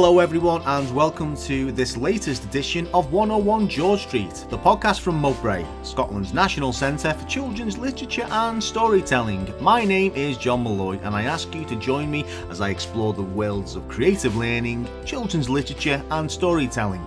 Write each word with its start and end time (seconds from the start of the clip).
Hello, 0.00 0.20
everyone, 0.20 0.62
and 0.64 0.88
welcome 0.94 1.36
to 1.38 1.72
this 1.72 1.96
latest 1.96 2.44
edition 2.44 2.86
of 2.94 3.12
101 3.12 3.68
George 3.68 4.06
Street, 4.06 4.46
the 4.48 4.56
podcast 4.56 5.00
from 5.00 5.16
Mowbray, 5.16 5.66
Scotland's 5.82 6.32
National 6.32 6.72
Centre 6.72 7.12
for 7.12 7.26
Children's 7.26 7.76
Literature 7.76 8.28
and 8.30 8.62
Storytelling. 8.62 9.52
My 9.60 9.84
name 9.84 10.12
is 10.14 10.38
John 10.38 10.62
Malloy, 10.62 11.00
and 11.02 11.16
I 11.16 11.24
ask 11.24 11.52
you 11.52 11.64
to 11.64 11.74
join 11.74 12.12
me 12.12 12.24
as 12.48 12.60
I 12.60 12.68
explore 12.68 13.12
the 13.12 13.24
worlds 13.24 13.74
of 13.74 13.88
creative 13.88 14.36
learning, 14.36 14.88
children's 15.04 15.50
literature, 15.50 16.00
and 16.12 16.30
storytelling. 16.30 17.04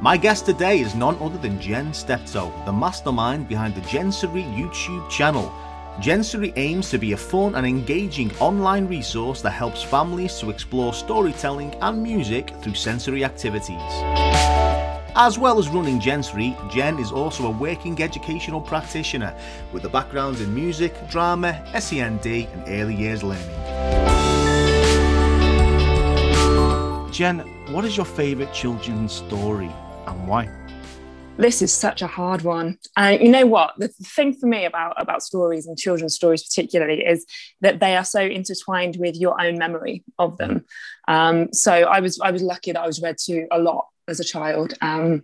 My 0.00 0.16
guest 0.16 0.46
today 0.46 0.78
is 0.78 0.94
none 0.94 1.16
other 1.20 1.38
than 1.38 1.60
Jen 1.60 1.92
Steptoe, 1.92 2.52
the 2.64 2.72
mastermind 2.72 3.48
behind 3.48 3.74
the 3.74 3.80
Jensory 3.80 4.44
YouTube 4.56 5.10
channel. 5.10 5.52
Jensory 6.00 6.52
aims 6.56 6.90
to 6.90 6.98
be 6.98 7.12
a 7.12 7.16
fun 7.16 7.54
and 7.54 7.64
engaging 7.64 8.34
online 8.38 8.86
resource 8.88 9.40
that 9.42 9.52
helps 9.52 9.80
families 9.82 10.38
to 10.40 10.50
explore 10.50 10.92
storytelling 10.92 11.72
and 11.82 12.02
music 12.02 12.52
through 12.60 12.74
sensory 12.74 13.24
activities. 13.24 13.80
As 15.16 15.38
well 15.38 15.60
as 15.60 15.68
running 15.68 16.00
Jensory, 16.00 16.56
Jen 16.72 16.98
is 16.98 17.12
also 17.12 17.46
a 17.46 17.50
working 17.50 18.02
educational 18.02 18.60
practitioner 18.60 19.32
with 19.72 19.84
a 19.84 19.88
background 19.88 20.40
in 20.40 20.52
music, 20.52 20.92
drama, 21.08 21.64
SEND, 21.80 22.26
and 22.26 22.64
early 22.66 22.96
years 22.96 23.22
learning. 23.22 23.48
Jen, 27.12 27.38
what 27.72 27.84
is 27.84 27.96
your 27.96 28.06
favourite 28.06 28.52
children's 28.52 29.12
story 29.12 29.70
and 30.08 30.26
why? 30.26 30.48
This 31.36 31.62
is 31.62 31.72
such 31.72 32.00
a 32.00 32.06
hard 32.06 32.42
one 32.42 32.78
and 32.96 33.20
you 33.20 33.28
know 33.28 33.46
what 33.46 33.74
the 33.78 33.88
thing 33.88 34.32
for 34.32 34.46
me 34.46 34.64
about 34.64 35.00
about 35.00 35.22
stories 35.22 35.66
and 35.66 35.76
children's 35.76 36.14
stories 36.14 36.44
particularly 36.44 37.04
is 37.04 37.26
that 37.60 37.80
they 37.80 37.96
are 37.96 38.04
so 38.04 38.20
intertwined 38.20 38.96
with 38.98 39.16
your 39.16 39.40
own 39.40 39.58
memory 39.58 40.04
of 40.18 40.36
them 40.38 40.64
um, 41.08 41.52
so 41.52 41.72
i 41.72 42.00
was 42.00 42.20
i 42.20 42.30
was 42.30 42.42
lucky 42.42 42.72
that 42.72 42.82
i 42.82 42.86
was 42.86 43.02
read 43.02 43.18
to 43.18 43.46
a 43.50 43.58
lot 43.58 43.88
as 44.06 44.20
a 44.20 44.24
child 44.24 44.74
um, 44.80 45.22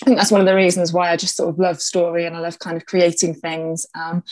I 0.00 0.04
think 0.04 0.18
that's 0.18 0.32
one 0.32 0.40
of 0.40 0.48
the 0.48 0.56
reasons 0.56 0.92
why 0.92 1.12
I 1.12 1.16
just 1.16 1.36
sort 1.36 1.50
of 1.50 1.60
love 1.60 1.80
story 1.80 2.26
and 2.26 2.36
I 2.36 2.40
love 2.40 2.58
kind 2.58 2.76
of 2.76 2.86
creating 2.86 3.34
things. 3.34 3.86
Um, 3.94 4.24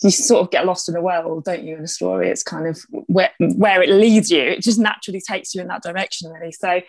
you 0.00 0.10
sort 0.10 0.42
of 0.42 0.52
get 0.52 0.66
lost 0.66 0.88
in 0.88 0.94
the 0.94 1.00
world, 1.00 1.42
don't 1.42 1.64
you? 1.64 1.74
In 1.74 1.82
a 1.82 1.88
story, 1.88 2.30
it's 2.30 2.44
kind 2.44 2.68
of 2.68 2.78
where, 2.90 3.32
where 3.40 3.82
it 3.82 3.88
leads 3.88 4.30
you. 4.30 4.40
It 4.40 4.62
just 4.62 4.78
naturally 4.78 5.20
takes 5.20 5.52
you 5.52 5.62
in 5.62 5.66
that 5.66 5.82
direction, 5.82 6.30
really. 6.30 6.52
So, 6.52 6.80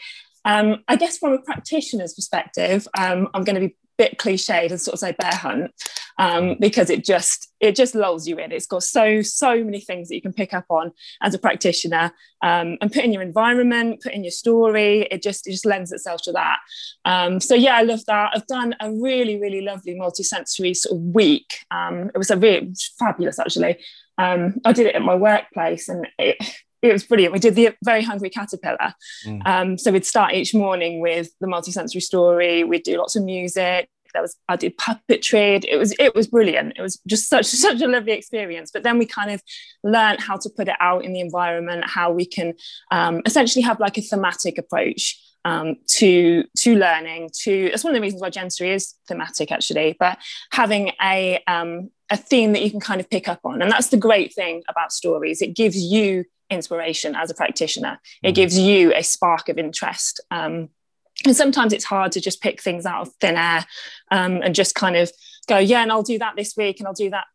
um, 0.46 0.84
I 0.88 0.98
guess 0.98 1.18
from 1.18 1.34
a 1.34 1.40
practitioner's 1.40 2.14
perspective, 2.14 2.88
um, 2.96 3.28
I'm 3.34 3.44
going 3.44 3.60
to 3.60 3.68
be 3.70 3.76
bit 3.98 4.18
cliched 4.18 4.70
and 4.72 4.80
sort 4.80 4.94
of 4.94 5.00
say 5.00 5.16
bear 5.18 5.34
hunt 5.34 5.72
um, 6.20 6.56
because 6.60 6.90
it 6.90 7.04
just 7.04 7.52
it 7.60 7.76
just 7.76 7.96
lulls 7.96 8.28
you 8.28 8.38
in. 8.38 8.52
It's 8.52 8.66
got 8.66 8.84
so 8.84 9.22
so 9.22 9.64
many 9.64 9.80
things 9.80 10.10
that 10.10 10.16
you 10.16 10.22
can 10.22 10.34
pick 10.34 10.54
up 10.54 10.66
on 10.70 10.92
as 11.22 11.34
a 11.34 11.40
practitioner 11.40 12.12
um, 12.42 12.78
and 12.82 12.92
put 12.92 13.04
in 13.04 13.14
your 13.14 13.22
environment, 13.22 14.02
put 14.02 14.14
in 14.14 14.24
your 14.24 14.32
story. 14.32 15.08
It 15.12 15.22
just 15.22 15.48
it 15.48 15.52
just 15.52 15.66
lends 15.66 15.92
itself 15.92 16.22
to 16.24 16.32
that. 16.34 16.60
Um, 17.06 17.40
so 17.40 17.56
yeah, 17.56 17.76
I 17.76 17.84
love 17.84 18.06
that. 18.06 18.32
I've 18.34 18.48
done 18.48 18.76
a 18.80 18.92
really 18.92 19.40
really 19.40 19.62
lovely 19.62 19.96
multisensory 19.96 20.76
sort 20.76 21.00
of 21.00 21.04
week. 21.14 21.60
Um, 21.72 22.12
it 22.14 22.18
was 22.18 22.32
a 22.32 22.38
really 22.38 22.74
fabulous 23.00 23.40
actually. 23.40 23.78
Um, 24.18 24.56
I 24.66 24.74
did 24.74 24.88
it 24.88 24.96
at 24.96 25.02
my 25.04 25.16
workplace 25.16 25.90
and 25.90 26.08
it 26.18 26.38
it 26.82 26.94
was 26.94 27.04
brilliant. 27.04 27.34
We 27.34 27.40
did 27.40 27.56
the 27.56 27.76
Very 27.84 28.04
Hungry 28.04 28.30
Caterpillar. 28.30 28.94
Mm. 29.26 29.42
Um, 29.46 29.78
so 29.78 29.92
we'd 29.92 30.06
start 30.06 30.34
each 30.34 30.54
morning 30.54 31.02
with 31.02 31.30
the 31.42 31.48
multisensory 31.48 32.02
story. 32.02 32.64
We'd 32.64 32.84
do 32.84 32.98
lots 32.98 33.16
of 33.16 33.24
music. 33.24 33.90
There 34.14 34.22
was 34.22 34.36
I 34.48 34.56
did 34.56 34.78
puppetry. 34.78 35.64
It 35.68 35.78
was 35.78 35.94
it 36.00 36.16
was 36.16 36.28
brilliant. 36.28 36.74
It 36.78 36.82
was 36.82 37.00
just 37.08 37.30
such 37.30 37.46
such 37.66 37.82
a 37.82 37.88
lovely 37.88 38.14
experience. 38.14 38.72
But 38.72 38.84
then 38.84 38.98
we 38.98 39.06
kind 39.06 39.32
of 39.32 39.42
learned 39.84 40.22
how 40.22 40.38
to 40.38 40.50
put 40.50 40.68
it 40.68 40.76
out 40.80 41.04
in 41.04 41.14
the 41.14 41.20
environment, 41.20 41.86
how 41.88 42.12
we 42.12 42.26
can 42.26 42.54
um, 42.92 43.22
essentially 43.26 43.64
have 43.64 43.80
like 43.80 43.98
a 43.98 44.02
thematic 44.02 44.58
approach. 44.58 45.24
Um, 45.46 45.78
to 46.00 46.44
to 46.58 46.76
learning 46.76 47.30
to 47.44 47.70
that's 47.70 47.82
one 47.82 47.94
of 47.94 47.96
the 47.96 48.02
reasons 48.02 48.22
why 48.22 48.30
Jensory 48.30 48.74
is 48.74 48.96
thematic 49.08 49.50
actually 49.50 49.96
but 49.98 50.18
having 50.52 50.92
a 51.02 51.42
um, 51.48 51.90
a 52.10 52.18
theme 52.18 52.52
that 52.52 52.64
you 52.64 52.70
can 52.70 52.82
kind 52.82 53.00
of 53.00 53.10
pick 53.10 53.30
up 53.30 53.40
on 53.46 53.62
and 53.62 53.72
that's 53.72 53.88
the 53.88 53.96
great 53.98 54.34
thing 54.34 54.64
about 54.68 54.92
stories 54.92 55.42
it 55.42 55.56
gives 55.56 55.78
you 55.78 56.26
inspiration 56.50 57.16
as 57.16 57.30
a 57.30 57.36
practitioner. 57.36 58.00
It 58.24 58.32
mm. 58.32 58.36
gives 58.36 58.58
you 58.58 58.94
a 58.94 59.04
spark 59.04 59.50
of 59.50 59.58
interest. 59.58 60.22
Um, 60.32 60.70
and 61.26 61.36
sometimes 61.36 61.74
it's 61.74 61.86
hard 61.86 62.12
to 62.14 62.22
just 62.22 62.42
pick 62.42 62.62
things 62.62 62.86
out 62.86 63.08
of 63.08 63.14
thin 63.20 63.38
air 63.38 63.66
um, 64.12 64.42
and 64.44 64.54
just 64.54 64.76
kind 64.76 64.96
of 64.96 65.12
go, 65.48 65.58
yeah, 65.58 65.82
and 65.82 65.92
I'll 65.92 66.04
do 66.04 66.20
that 66.20 66.36
this 66.36 66.56
week 66.56 66.80
and 66.80 66.88
I'll 66.88 66.94
do 66.94 67.10
that 67.10 67.26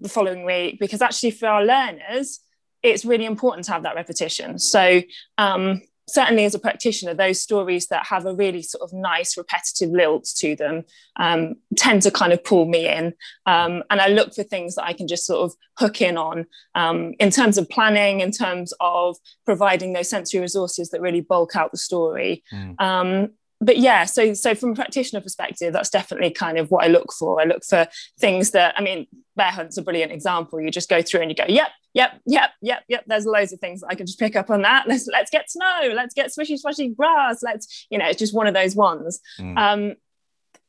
the 0.00 0.08
following 0.08 0.44
week. 0.44 0.78
Because 0.78 1.00
actually, 1.00 1.30
for 1.30 1.46
our 1.46 1.64
learners, 1.64 2.40
it's 2.82 3.04
really 3.04 3.24
important 3.24 3.66
to 3.66 3.72
have 3.72 3.82
that 3.84 3.94
repetition. 3.94 4.58
So, 4.58 5.02
um, 5.38 5.82
certainly 6.12 6.44
as 6.44 6.54
a 6.54 6.58
practitioner, 6.58 7.14
those 7.14 7.40
stories 7.40 7.86
that 7.88 8.06
have 8.06 8.26
a 8.26 8.34
really 8.34 8.62
sort 8.62 8.82
of 8.82 8.92
nice 8.92 9.36
repetitive 9.36 9.90
lilt 9.90 10.24
to 10.36 10.56
them 10.56 10.84
um, 11.16 11.56
tend 11.76 12.02
to 12.02 12.10
kind 12.10 12.32
of 12.32 12.42
pull 12.44 12.66
me 12.66 12.88
in. 12.88 13.14
Um, 13.46 13.82
and 13.90 14.00
I 14.00 14.08
look 14.08 14.34
for 14.34 14.42
things 14.42 14.74
that 14.74 14.84
I 14.84 14.92
can 14.92 15.08
just 15.08 15.26
sort 15.26 15.44
of 15.44 15.56
hook 15.78 16.00
in 16.00 16.16
on 16.16 16.46
um, 16.74 17.14
in 17.18 17.30
terms 17.30 17.58
of 17.58 17.68
planning, 17.68 18.20
in 18.20 18.30
terms 18.30 18.72
of 18.80 19.16
providing 19.44 19.92
those 19.92 20.10
sensory 20.10 20.40
resources 20.40 20.90
that 20.90 21.00
really 21.00 21.20
bulk 21.20 21.56
out 21.56 21.72
the 21.72 21.78
story. 21.78 22.42
Mm 22.52 23.30
but 23.60 23.76
yeah, 23.76 24.04
so 24.06 24.32
so 24.32 24.54
from 24.54 24.70
a 24.70 24.74
practitioner 24.74 25.20
perspective, 25.20 25.72
that's 25.72 25.90
definitely 25.90 26.30
kind 26.30 26.58
of 26.58 26.70
what 26.70 26.84
I 26.84 26.88
look 26.88 27.12
for. 27.12 27.40
I 27.40 27.44
look 27.44 27.62
for 27.62 27.86
things 28.18 28.52
that 28.52 28.74
I 28.78 28.82
mean, 28.82 29.06
bear 29.40 29.50
hunt's 29.50 29.78
a 29.78 29.82
brilliant 29.82 30.12
example. 30.12 30.60
You 30.60 30.70
just 30.70 30.90
go 30.90 31.00
through 31.00 31.22
and 31.22 31.30
you 31.30 31.34
go, 31.34 31.46
yep, 31.48 31.70
yep, 31.94 32.20
yep, 32.26 32.50
yep, 32.60 32.84
yep. 32.88 33.04
There's 33.06 33.24
loads 33.24 33.54
of 33.54 33.58
things 33.58 33.80
that 33.80 33.86
I 33.88 33.94
can 33.94 34.04
just 34.04 34.18
pick 34.18 34.36
up 34.36 34.50
on 34.50 34.60
that. 34.62 34.86
Let's 34.86 35.08
let's 35.10 35.30
get 35.30 35.50
snow. 35.50 35.92
Let's 35.94 36.12
get 36.12 36.28
swishy 36.28 36.58
swishy 36.62 36.94
grass. 36.94 37.42
Let's 37.42 37.86
you 37.88 37.96
know, 37.96 38.06
it's 38.06 38.18
just 38.18 38.34
one 38.34 38.46
of 38.46 38.52
those 38.52 38.76
ones. 38.76 39.20
Mm. 39.38 39.58
Um, 39.58 39.94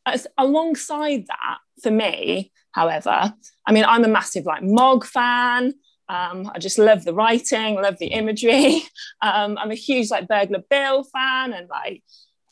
as, 0.06 0.26
alongside 0.38 1.26
that, 1.28 1.58
for 1.84 1.92
me, 1.92 2.54
however, 2.72 3.34
I 3.68 3.72
mean, 3.74 3.84
I'm 3.84 4.06
a 4.06 4.08
massive 4.08 4.46
like 4.46 4.64
Mog 4.64 5.06
fan. 5.06 5.74
Um, 6.08 6.50
I 6.56 6.60
just 6.60 6.80
love 6.80 7.04
the 7.04 7.14
writing, 7.14 7.76
love 7.76 7.98
the 8.00 8.08
imagery. 8.08 8.84
Um, 9.24 9.56
I'm 9.60 9.70
a 9.70 9.76
huge 9.76 10.10
like 10.10 10.28
Burglar 10.28 10.64
Bill 10.68 11.04
fan, 11.04 11.54
and 11.54 11.70
like 11.70 12.02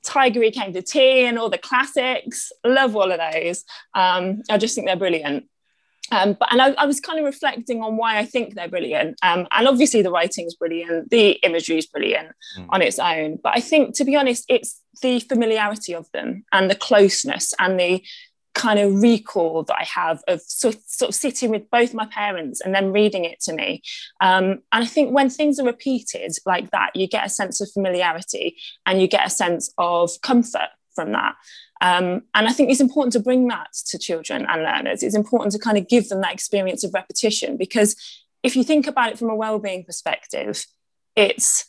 Tiger 0.03 0.51
came 0.51 0.73
to 0.73 0.83
tea 0.83 1.25
and 1.25 1.39
all 1.39 1.49
the 1.49 1.57
classics. 1.57 2.51
Love 2.63 2.95
all 2.95 3.11
of 3.11 3.19
those. 3.19 3.63
Um, 3.95 4.43
I 4.51 4.57
just 4.59 4.75
think 4.75 4.85
they're 4.85 4.95
brilliant. 4.95 5.45
Um, 6.11 6.37
but 6.39 6.51
and 6.51 6.61
I, 6.61 6.71
I, 6.71 6.85
was 6.85 6.99
kind 6.99 7.19
of 7.19 7.25
reflecting 7.25 7.81
on 7.81 7.97
why 7.97 8.17
I 8.17 8.25
think 8.25 8.55
they're 8.55 8.67
brilliant. 8.67 9.17
Um, 9.21 9.47
and 9.51 9.67
obviously 9.67 10.01
the 10.01 10.11
writing 10.11 10.45
is 10.45 10.55
brilliant, 10.55 11.09
the 11.09 11.31
imagery 11.43 11.77
is 11.77 11.87
brilliant 11.87 12.29
mm. 12.57 12.65
on 12.69 12.81
its 12.81 12.99
own. 12.99 13.39
But 13.41 13.53
I 13.55 13.59
think, 13.59 13.95
to 13.97 14.05
be 14.05 14.15
honest, 14.15 14.45
it's 14.49 14.81
the 15.01 15.19
familiarity 15.19 15.93
of 15.93 16.07
them 16.11 16.43
and 16.51 16.69
the 16.69 16.75
closeness 16.75 17.53
and 17.59 17.79
the 17.79 18.03
kind 18.55 18.79
of 18.79 19.01
recall 19.01 19.63
that 19.63 19.75
I 19.75 19.85
have 19.85 20.21
of 20.27 20.41
sort, 20.41 20.77
sort 20.85 21.09
of 21.09 21.15
sitting 21.15 21.49
with 21.49 21.69
both 21.71 21.93
my 21.93 22.05
parents 22.07 22.59
and 22.59 22.75
then 22.75 22.91
reading 22.91 23.23
it 23.23 23.39
to 23.41 23.53
me. 23.53 23.81
Um, 24.21 24.59
and 24.71 24.83
I 24.83 24.85
think 24.85 25.13
when 25.13 25.29
things 25.29 25.59
are 25.59 25.65
repeated 25.65 26.33
like 26.45 26.71
that, 26.71 26.95
you 26.95 27.07
get 27.07 27.25
a 27.25 27.29
sense 27.29 27.61
of 27.61 27.71
familiarity 27.71 28.57
and 28.85 29.01
you 29.01 29.07
get 29.07 29.25
a 29.25 29.29
sense 29.29 29.71
of 29.77 30.11
comfort 30.21 30.69
from 30.93 31.13
that. 31.13 31.35
Um, 31.81 32.23
and 32.35 32.47
I 32.47 32.51
think 32.51 32.69
it's 32.69 32.81
important 32.81 33.13
to 33.13 33.19
bring 33.19 33.47
that 33.47 33.73
to 33.87 33.97
children 33.97 34.45
and 34.47 34.63
learners. 34.63 35.01
It's 35.01 35.15
important 35.15 35.53
to 35.53 35.59
kind 35.59 35.77
of 35.77 35.87
give 35.87 36.09
them 36.09 36.21
that 36.21 36.33
experience 36.33 36.83
of 36.83 36.93
repetition 36.93 37.57
because 37.57 37.95
if 38.43 38.55
you 38.55 38.63
think 38.63 38.87
about 38.87 39.11
it 39.11 39.19
from 39.19 39.29
a 39.29 39.35
well-being 39.35 39.85
perspective, 39.85 40.65
it's 41.15 41.65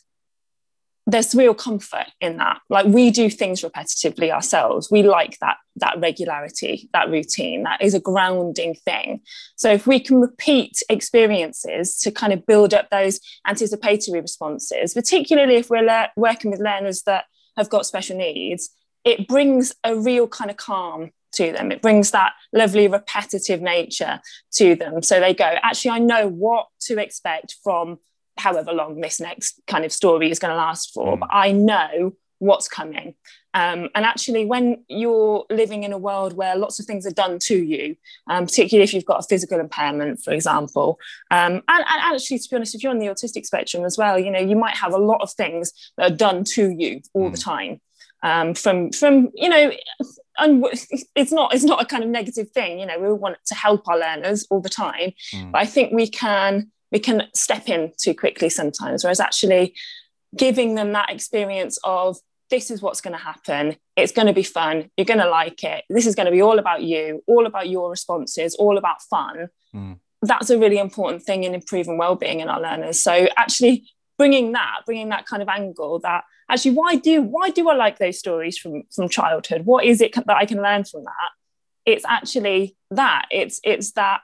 there's 1.07 1.33
real 1.33 1.53
comfort 1.53 2.05
in 2.21 2.37
that. 2.37 2.59
Like 2.69 2.85
we 2.85 3.09
do 3.09 3.29
things 3.29 3.61
repetitively 3.61 4.31
ourselves. 4.31 4.89
We 4.91 5.03
like 5.03 5.37
that 5.39 5.57
that 5.77 5.99
regularity 5.99 6.89
that 6.93 7.09
routine. 7.09 7.63
That 7.63 7.81
is 7.81 7.93
a 7.93 7.99
grounding 7.99 8.75
thing. 8.75 9.21
So 9.55 9.71
if 9.71 9.87
we 9.87 9.99
can 9.99 10.21
repeat 10.21 10.81
experiences 10.89 11.97
to 11.99 12.11
kind 12.11 12.33
of 12.33 12.45
build 12.45 12.73
up 12.73 12.89
those 12.89 13.19
anticipatory 13.47 14.21
responses 14.21 14.93
particularly 14.93 15.55
if 15.55 15.69
we're 15.69 15.81
le- 15.81 16.11
working 16.15 16.51
with 16.51 16.59
learners 16.59 17.03
that 17.03 17.25
have 17.57 17.69
got 17.69 17.85
special 17.85 18.17
needs 18.17 18.69
it 19.03 19.27
brings 19.27 19.73
a 19.83 19.95
real 19.95 20.27
kind 20.27 20.51
of 20.51 20.57
calm 20.57 21.11
to 21.33 21.51
them 21.51 21.71
it 21.71 21.81
brings 21.81 22.11
that 22.11 22.33
lovely 22.51 22.87
repetitive 22.87 23.61
nature 23.61 24.19
to 24.51 24.75
them 24.75 25.01
so 25.01 25.19
they 25.19 25.33
go 25.33 25.55
actually 25.63 25.91
i 25.91 25.99
know 25.99 26.27
what 26.27 26.67
to 26.79 26.99
expect 26.99 27.55
from 27.63 27.97
however 28.37 28.73
long 28.73 28.99
this 28.99 29.19
next 29.19 29.61
kind 29.67 29.85
of 29.85 29.91
story 29.91 30.31
is 30.31 30.39
going 30.39 30.51
to 30.51 30.57
last 30.57 30.93
for, 30.93 31.15
mm. 31.15 31.19
but 31.19 31.29
I 31.31 31.51
know 31.51 32.13
what's 32.39 32.67
coming. 32.67 33.13
Um, 33.53 33.89
and 33.93 34.05
actually, 34.05 34.45
when 34.45 34.83
you're 34.87 35.45
living 35.49 35.83
in 35.83 35.91
a 35.91 35.97
world 35.97 36.33
where 36.33 36.55
lots 36.55 36.79
of 36.79 36.85
things 36.85 37.05
are 37.05 37.11
done 37.11 37.37
to 37.43 37.55
you, 37.55 37.97
um, 38.29 38.45
particularly 38.45 38.83
if 38.83 38.93
you've 38.93 39.05
got 39.05 39.19
a 39.19 39.27
physical 39.27 39.59
impairment, 39.59 40.21
for 40.21 40.33
example, 40.33 40.97
um, 41.29 41.53
and, 41.53 41.63
and, 41.67 42.15
actually, 42.15 42.39
to 42.39 42.49
be 42.49 42.55
honest, 42.55 42.73
if 42.73 42.81
you're 42.81 42.91
on 42.91 42.99
the 42.99 43.07
autistic 43.07 43.45
spectrum 43.45 43.83
as 43.83 43.97
well, 43.97 44.17
you 44.17 44.31
know, 44.31 44.39
you 44.39 44.55
might 44.55 44.75
have 44.75 44.93
a 44.93 44.97
lot 44.97 45.21
of 45.21 45.31
things 45.31 45.73
that 45.97 46.11
are 46.11 46.15
done 46.15 46.43
to 46.45 46.69
you 46.69 47.01
all 47.13 47.29
mm. 47.29 47.31
the 47.33 47.37
time. 47.37 47.81
Um, 48.23 48.53
from 48.53 48.91
from 48.91 49.29
you 49.33 49.49
know, 49.49 49.71
and 50.37 50.63
it's 51.15 51.31
not 51.31 51.53
it's 51.53 51.63
not 51.63 51.81
a 51.81 51.85
kind 51.85 52.03
of 52.03 52.09
negative 52.09 52.51
thing. 52.51 52.79
You 52.79 52.85
know, 52.85 52.99
we 52.99 53.11
want 53.13 53.37
to 53.45 53.55
help 53.55 53.87
our 53.87 53.97
learners 53.97 54.45
all 54.49 54.61
the 54.61 54.69
time, 54.69 55.13
mm. 55.33 55.51
but 55.51 55.59
I 55.59 55.65
think 55.65 55.91
we 55.91 56.07
can 56.07 56.71
we 56.91 56.99
can 56.99 57.23
step 57.33 57.67
in 57.67 57.93
too 57.97 58.13
quickly 58.13 58.49
sometimes. 58.49 59.03
Whereas 59.03 59.19
actually, 59.19 59.75
giving 60.35 60.75
them 60.75 60.93
that 60.93 61.09
experience 61.09 61.79
of 61.83 62.17
this 62.51 62.69
is 62.69 62.81
what's 62.81 63.01
going 63.01 63.17
to 63.17 63.23
happen. 63.23 63.77
It's 63.95 64.11
going 64.11 64.27
to 64.27 64.33
be 64.33 64.43
fun. 64.43 64.91
You're 64.97 65.05
going 65.05 65.19
to 65.19 65.29
like 65.29 65.63
it. 65.63 65.85
This 65.89 66.05
is 66.05 66.15
going 66.15 66.25
to 66.25 66.31
be 66.31 66.41
all 66.41 66.59
about 66.59 66.83
you, 66.83 67.23
all 67.25 67.45
about 67.45 67.69
your 67.69 67.89
responses, 67.89 68.55
all 68.55 68.77
about 68.77 69.01
fun. 69.03 69.47
Mm. 69.73 69.99
That's 70.21 70.49
a 70.49 70.59
really 70.59 70.77
important 70.77 71.23
thing 71.23 71.45
in 71.45 71.55
improving 71.55 71.97
well-being 71.97 72.41
in 72.41 72.49
our 72.49 72.61
learners. 72.61 73.01
So 73.01 73.27
actually 73.37 73.89
bringing 74.21 74.51
that, 74.51 74.81
bringing 74.85 75.09
that 75.09 75.25
kind 75.25 75.41
of 75.41 75.47
angle 75.49 75.97
that 75.97 76.23
actually 76.47 76.75
why 76.75 76.95
do 76.95 77.23
why 77.23 77.49
do 77.49 77.67
I 77.67 77.75
like 77.75 77.97
those 77.97 78.19
stories 78.19 78.55
from 78.55 78.83
from 78.93 79.09
childhood? 79.09 79.65
What 79.65 79.83
is 79.83 79.99
it 79.99 80.13
that 80.13 80.37
I 80.37 80.45
can 80.45 80.61
learn 80.61 80.83
from 80.83 81.05
that? 81.05 81.31
It's 81.87 82.05
actually 82.05 82.77
that. 82.91 83.25
It's 83.31 83.59
it's 83.63 83.93
that 83.93 84.21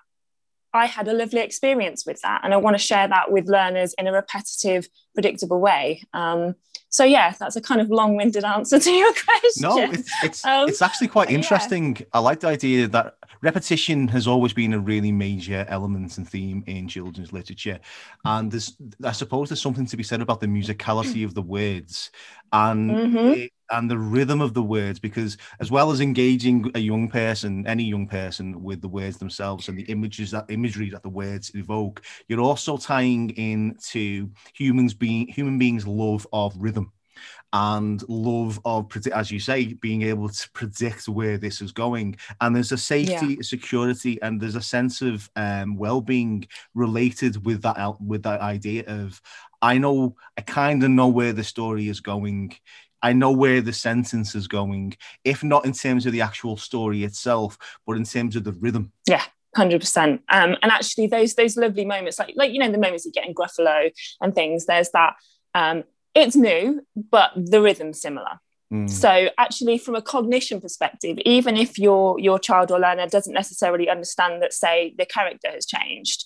I 0.77 0.85
had 0.85 1.07
a 1.07 1.13
lovely 1.13 1.41
experience 1.41 2.05
with 2.05 2.21
that, 2.21 2.41
and 2.43 2.53
I 2.53 2.57
want 2.57 2.75
to 2.75 2.83
share 2.83 3.07
that 3.07 3.31
with 3.31 3.47
learners 3.47 3.93
in 3.97 4.07
a 4.07 4.11
repetitive, 4.11 4.87
predictable 5.13 5.59
way. 5.59 6.03
Um, 6.13 6.55
so 6.89 7.03
yeah, 7.03 7.33
that's 7.37 7.55
a 7.55 7.61
kind 7.61 7.81
of 7.81 7.89
long-winded 7.89 8.43
answer 8.43 8.79
to 8.79 8.91
your 8.91 9.13
question. 9.25 9.61
No, 9.61 9.77
it's 9.77 10.09
it's, 10.23 10.45
um, 10.45 10.69
it's 10.69 10.81
actually 10.81 11.09
quite 11.09 11.29
interesting. 11.29 11.97
Yeah. 11.97 12.05
I 12.13 12.19
like 12.19 12.39
the 12.39 12.47
idea 12.47 12.87
that 12.87 13.15
repetition 13.41 14.07
has 14.09 14.27
always 14.27 14.53
been 14.53 14.73
a 14.73 14.79
really 14.79 15.11
major 15.11 15.65
element 15.67 16.17
and 16.17 16.27
theme 16.27 16.63
in 16.65 16.87
children's 16.87 17.33
literature, 17.33 17.79
and 18.23 18.51
there's 18.51 18.77
I 19.03 19.11
suppose 19.11 19.49
there's 19.49 19.61
something 19.61 19.85
to 19.87 19.97
be 19.97 20.03
said 20.03 20.21
about 20.21 20.39
the 20.39 20.47
musicality 20.47 21.25
of 21.25 21.33
the 21.33 21.41
words 21.41 22.11
and 22.51 22.91
mm-hmm. 22.91 23.17
it, 23.17 23.51
and 23.71 23.89
the 23.89 23.97
rhythm 23.97 24.41
of 24.41 24.53
the 24.53 24.63
words 24.63 24.99
because 24.99 25.37
as 25.59 25.71
well 25.71 25.91
as 25.91 26.01
engaging 26.01 26.71
a 26.75 26.79
young 26.79 27.09
person 27.09 27.65
any 27.67 27.83
young 27.83 28.07
person 28.07 28.61
with 28.61 28.81
the 28.81 28.87
words 28.87 29.17
themselves 29.17 29.67
and 29.67 29.77
the 29.77 29.83
images 29.83 30.31
that 30.31 30.45
imagery 30.49 30.89
that 30.89 31.03
the 31.03 31.09
words 31.09 31.51
evoke 31.55 32.03
you're 32.27 32.41
also 32.41 32.77
tying 32.77 33.29
into 33.31 34.29
humans 34.53 34.93
being 34.93 35.27
human 35.27 35.57
beings 35.57 35.85
love 35.87 36.25
of 36.33 36.53
rhythm 36.57 36.91
and 37.53 38.03
love 38.09 38.59
of 38.65 38.91
as 39.13 39.31
you 39.31 39.39
say 39.39 39.73
being 39.73 40.01
able 40.01 40.29
to 40.29 40.49
predict 40.51 41.07
where 41.07 41.37
this 41.37 41.61
is 41.61 41.71
going 41.71 42.15
and 42.41 42.55
there's 42.55 42.71
a 42.71 42.77
safety 42.77 43.35
yeah. 43.35 43.41
security 43.41 44.21
and 44.21 44.41
there's 44.41 44.55
a 44.55 44.61
sense 44.61 45.01
of 45.01 45.29
um, 45.35 45.77
well-being 45.77 46.45
related 46.75 47.45
with 47.45 47.61
that 47.61 47.95
with 48.01 48.23
that 48.23 48.41
idea 48.41 48.83
of 48.87 49.21
i 49.61 49.77
know 49.77 50.15
i 50.37 50.41
kind 50.41 50.83
of 50.83 50.89
know 50.89 51.07
where 51.07 51.33
the 51.33 51.43
story 51.43 51.87
is 51.87 52.01
going 52.01 52.53
I 53.07 53.13
know 53.13 53.31
where 53.31 53.61
the 53.61 53.71
sentence 53.71 54.35
is 54.35 54.49
going, 54.49 54.97
if 55.23 55.41
not 55.41 55.63
in 55.65 55.71
terms 55.71 56.05
of 56.05 56.11
the 56.11 56.19
actual 56.19 56.57
story 56.57 57.05
itself, 57.05 57.57
but 57.85 57.95
in 57.95 58.03
terms 58.03 58.35
of 58.35 58.43
the 58.43 58.51
rhythm. 58.51 58.91
Yeah, 59.07 59.23
hundred 59.55 59.79
percent. 59.79 60.23
Um, 60.27 60.57
and 60.61 60.73
actually, 60.73 61.07
those 61.07 61.33
those 61.35 61.55
lovely 61.55 61.85
moments, 61.85 62.19
like 62.19 62.33
like 62.35 62.51
you 62.51 62.59
know 62.59 62.69
the 62.69 62.77
moments 62.77 63.05
you 63.05 63.13
get 63.13 63.25
in 63.25 63.33
Gruffalo 63.33 63.91
and 64.19 64.35
things. 64.35 64.65
There's 64.65 64.89
that 64.89 65.13
um, 65.55 65.85
it's 66.13 66.35
new, 66.35 66.85
but 66.97 67.31
the 67.37 67.61
rhythm's 67.61 68.01
similar. 68.01 68.41
Mm. 68.73 68.89
So 68.89 69.29
actually, 69.37 69.77
from 69.77 69.95
a 69.95 70.01
cognition 70.01 70.59
perspective, 70.59 71.17
even 71.23 71.55
if 71.55 71.79
your 71.79 72.19
your 72.19 72.39
child 72.39 72.73
or 72.73 72.79
learner 72.81 73.07
doesn't 73.07 73.33
necessarily 73.33 73.87
understand 73.87 74.41
that, 74.41 74.51
say, 74.51 74.93
the 74.97 75.05
character 75.05 75.49
has 75.49 75.65
changed, 75.65 76.25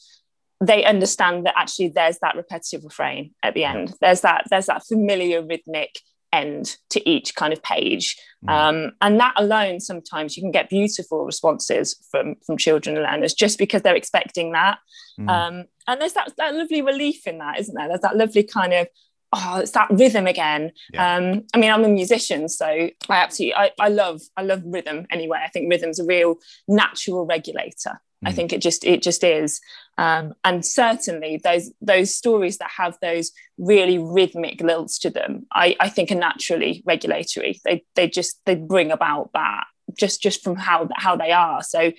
they 0.59 0.83
understand 0.83 1.45
that 1.45 1.53
actually 1.55 1.89
there's 1.89 2.17
that 2.23 2.35
repetitive 2.35 2.83
refrain 2.83 3.35
at 3.43 3.53
the 3.53 3.65
end. 3.65 3.93
There's 4.01 4.21
that 4.21 4.45
there's 4.49 4.65
that 4.65 4.83
familiar 4.83 5.43
rhythmic 5.43 5.99
end 6.33 6.77
to 6.89 7.09
each 7.09 7.35
kind 7.35 7.53
of 7.53 7.61
page, 7.63 8.17
mm. 8.45 8.49
um, 8.51 8.91
and 9.01 9.19
that 9.19 9.33
alone 9.37 9.79
sometimes 9.79 10.35
you 10.35 10.43
can 10.43 10.51
get 10.51 10.69
beautiful 10.69 11.25
responses 11.25 11.95
from 12.09 12.35
from 12.45 12.57
children 12.57 12.95
and 12.95 13.05
learners 13.05 13.33
just 13.33 13.57
because 13.57 13.81
they're 13.81 13.95
expecting 13.95 14.51
that. 14.51 14.79
Mm. 15.19 15.29
Um, 15.29 15.65
and 15.87 16.01
there's 16.01 16.13
that 16.13 16.33
that 16.37 16.55
lovely 16.55 16.81
relief 16.81 17.27
in 17.27 17.39
that, 17.39 17.59
isn't 17.59 17.75
there? 17.75 17.87
There's 17.87 18.01
that 18.01 18.17
lovely 18.17 18.43
kind 18.43 18.73
of 18.73 18.87
oh 19.33 19.59
it's 19.59 19.71
that 19.71 19.89
rhythm 19.89 20.27
again. 20.27 20.71
Yeah. 20.93 21.15
um 21.15 21.43
i 21.53 21.57
mean 21.57 21.71
i'm 21.71 21.83
a 21.83 21.89
musician 21.89 22.49
so 22.49 22.65
i 22.65 22.91
absolutely 23.09 23.55
I, 23.55 23.71
I 23.79 23.89
love 23.89 24.21
i 24.37 24.41
love 24.41 24.61
rhythm 24.65 25.07
anyway. 25.09 25.39
I 25.43 25.49
think 25.49 25.69
rhythm's 25.69 25.99
a 25.99 26.05
real 26.05 26.35
natural 26.67 27.25
regulator. 27.25 28.01
Mm. 28.23 28.29
i 28.29 28.31
think 28.31 28.53
it 28.53 28.61
just 28.61 28.83
it 28.85 29.01
just 29.01 29.23
is. 29.23 29.59
Um 29.97 30.33
and 30.43 30.65
certainly 30.65 31.39
those 31.43 31.71
those 31.81 32.15
stories 32.15 32.57
that 32.57 32.71
have 32.77 32.97
those 33.01 33.31
really 33.57 33.97
rhythmic 33.97 34.59
lilts 34.59 34.99
to 35.01 35.09
them 35.09 35.45
i 35.51 35.75
i 35.79 35.89
think 35.89 36.11
are 36.11 36.15
naturally 36.15 36.83
regulatory. 36.85 37.59
They 37.65 37.83
they 37.95 38.07
just 38.07 38.39
they 38.45 38.55
bring 38.55 38.91
about 38.91 39.31
that 39.33 39.65
just 39.97 40.21
just 40.21 40.43
from 40.43 40.55
how 40.55 40.89
how 40.95 41.15
they 41.15 41.31
are. 41.31 41.63
So 41.63 41.91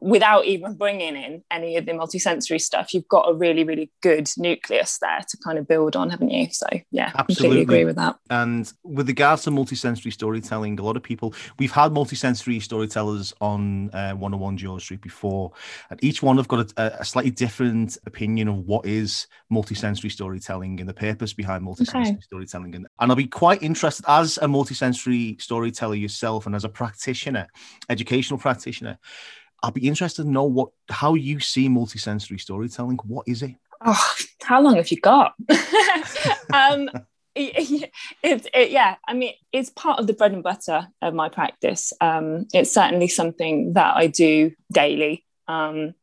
without 0.00 0.44
even 0.44 0.74
bringing 0.74 1.16
in 1.16 1.42
any 1.50 1.76
of 1.76 1.86
the 1.86 1.92
multisensory 1.92 2.60
stuff, 2.60 2.92
you've 2.92 3.08
got 3.08 3.28
a 3.28 3.34
really, 3.34 3.64
really 3.64 3.90
good 4.02 4.28
nucleus 4.36 4.98
there 4.98 5.20
to 5.28 5.36
kind 5.38 5.58
of 5.58 5.68
build 5.68 5.96
on, 5.96 6.10
haven't 6.10 6.30
you? 6.30 6.48
So 6.50 6.66
yeah, 6.90 7.12
Absolutely. 7.16 7.34
completely 7.34 7.62
agree 7.62 7.84
with 7.84 7.96
that. 7.96 8.16
And 8.28 8.70
with 8.82 9.08
regards 9.08 9.42
to 9.44 9.50
multisensory 9.50 10.12
storytelling, 10.12 10.78
a 10.78 10.82
lot 10.82 10.96
of 10.96 11.02
people 11.02 11.34
we've 11.58 11.72
had 11.72 11.92
multisensory 11.92 12.60
storytellers 12.60 13.32
on 13.40 13.90
uh, 13.94 14.12
101 14.12 14.56
George 14.56 14.82
Street 14.82 15.00
before, 15.00 15.52
and 15.90 16.02
each 16.02 16.22
one 16.22 16.36
have 16.36 16.48
got 16.48 16.72
a, 16.76 17.00
a, 17.00 17.04
slightly 17.04 17.30
different 17.30 17.96
opinion 18.06 18.48
of 18.48 18.56
what 18.56 18.84
is 18.86 19.26
multisensory 19.52 20.10
storytelling 20.10 20.80
and 20.80 20.88
the 20.88 20.94
purpose 20.94 21.32
behind 21.32 21.64
multisensory 21.64 22.12
okay. 22.12 22.20
storytelling. 22.20 22.74
And, 22.74 22.86
and 22.98 23.10
I'll 23.10 23.16
be 23.16 23.26
quite 23.26 23.62
interested 23.62 24.04
as 24.08 24.38
a 24.38 24.46
multisensory 24.46 25.40
storyteller 25.40 25.94
yourself 25.94 26.46
and 26.46 26.54
as 26.54 26.64
a 26.64 26.68
practitioner, 26.68 27.46
educational 27.88 28.38
practitioner 28.38 28.98
I'll 29.64 29.70
be 29.70 29.88
interested 29.88 30.24
to 30.24 30.30
know 30.30 30.44
what 30.44 30.68
how 30.90 31.14
you 31.14 31.40
see 31.40 31.70
multisensory 31.70 32.38
storytelling. 32.38 32.98
What 33.04 33.26
is 33.26 33.42
it? 33.42 33.54
Oh, 33.82 34.14
how 34.42 34.60
long 34.60 34.76
have 34.76 34.90
you 34.90 35.00
got? 35.00 35.32
um, 36.52 36.90
it, 37.34 37.90
it, 38.22 38.46
it, 38.52 38.70
yeah, 38.70 38.96
I 39.08 39.14
mean, 39.14 39.32
it's 39.52 39.70
part 39.70 39.98
of 39.98 40.06
the 40.06 40.12
bread 40.12 40.32
and 40.32 40.42
butter 40.42 40.88
of 41.00 41.14
my 41.14 41.30
practice. 41.30 41.94
Um, 41.98 42.46
it's 42.52 42.72
certainly 42.72 43.08
something 43.08 43.72
that 43.72 43.96
I 43.96 44.08
do 44.08 44.52
daily. 44.70 45.24
Um, 45.48 45.94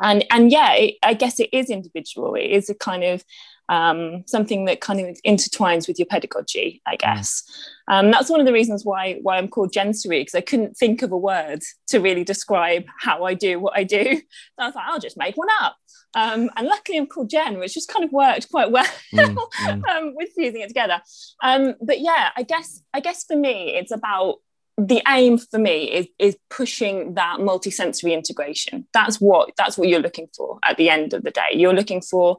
and 0.00 0.24
and 0.30 0.50
yeah, 0.50 0.74
I 1.02 1.12
guess 1.12 1.38
it 1.38 1.50
is 1.52 1.68
individual. 1.68 2.34
It 2.34 2.50
is 2.50 2.70
a 2.70 2.74
kind 2.74 3.04
of 3.04 3.22
um, 3.68 4.22
something 4.26 4.64
that 4.66 4.80
kind 4.80 5.00
of 5.00 5.16
intertwines 5.26 5.88
with 5.88 5.98
your 5.98 6.06
pedagogy, 6.06 6.82
I 6.86 6.94
mm. 6.94 6.98
guess. 6.98 7.42
Um, 7.88 8.10
that's 8.10 8.30
one 8.30 8.40
of 8.40 8.46
the 8.46 8.52
reasons 8.52 8.84
why 8.84 9.18
why 9.22 9.38
I'm 9.38 9.48
called 9.48 9.72
Jensory 9.72 10.20
because 10.20 10.34
I 10.34 10.40
couldn't 10.40 10.76
think 10.76 11.02
of 11.02 11.12
a 11.12 11.16
word 11.16 11.62
to 11.88 12.00
really 12.00 12.24
describe 12.24 12.84
how 12.98 13.24
I 13.24 13.34
do 13.34 13.60
what 13.60 13.76
I 13.76 13.84
do. 13.84 14.20
So 14.56 14.62
I 14.62 14.66
was 14.66 14.74
like, 14.74 14.86
I'll 14.88 15.00
just 15.00 15.18
make 15.18 15.36
one 15.36 15.48
up. 15.60 15.76
Um, 16.14 16.48
and 16.56 16.66
luckily, 16.66 16.96
I'm 16.96 17.06
called 17.06 17.28
Jen, 17.28 17.58
which 17.58 17.74
just 17.74 17.92
kind 17.92 18.04
of 18.04 18.10
worked 18.10 18.50
quite 18.50 18.70
well 18.70 18.86
mm, 19.14 19.36
mm. 19.36 19.88
Um, 19.88 20.14
with 20.14 20.30
fusing 20.34 20.62
it 20.62 20.68
together. 20.68 21.02
Um, 21.42 21.74
but 21.82 22.00
yeah, 22.00 22.30
I 22.36 22.42
guess 22.42 22.82
I 22.94 23.00
guess 23.00 23.24
for 23.24 23.36
me, 23.36 23.74
it's 23.76 23.92
about 23.92 24.36
the 24.78 25.02
aim 25.08 25.38
for 25.38 25.58
me 25.58 25.90
is 25.90 26.06
is 26.18 26.36
pushing 26.50 27.14
that 27.14 27.38
multisensory 27.38 28.12
integration. 28.12 28.86
That's 28.92 29.20
what 29.20 29.50
that's 29.56 29.78
what 29.78 29.88
you're 29.88 30.00
looking 30.00 30.28
for 30.36 30.58
at 30.64 30.76
the 30.76 30.90
end 30.90 31.14
of 31.14 31.22
the 31.22 31.30
day. 31.30 31.50
You're 31.52 31.74
looking 31.74 32.02
for 32.02 32.38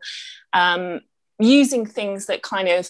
um, 0.54 1.02
using 1.40 1.86
things 1.86 2.26
that 2.28 2.42
kind 2.42 2.68
of 2.68 2.90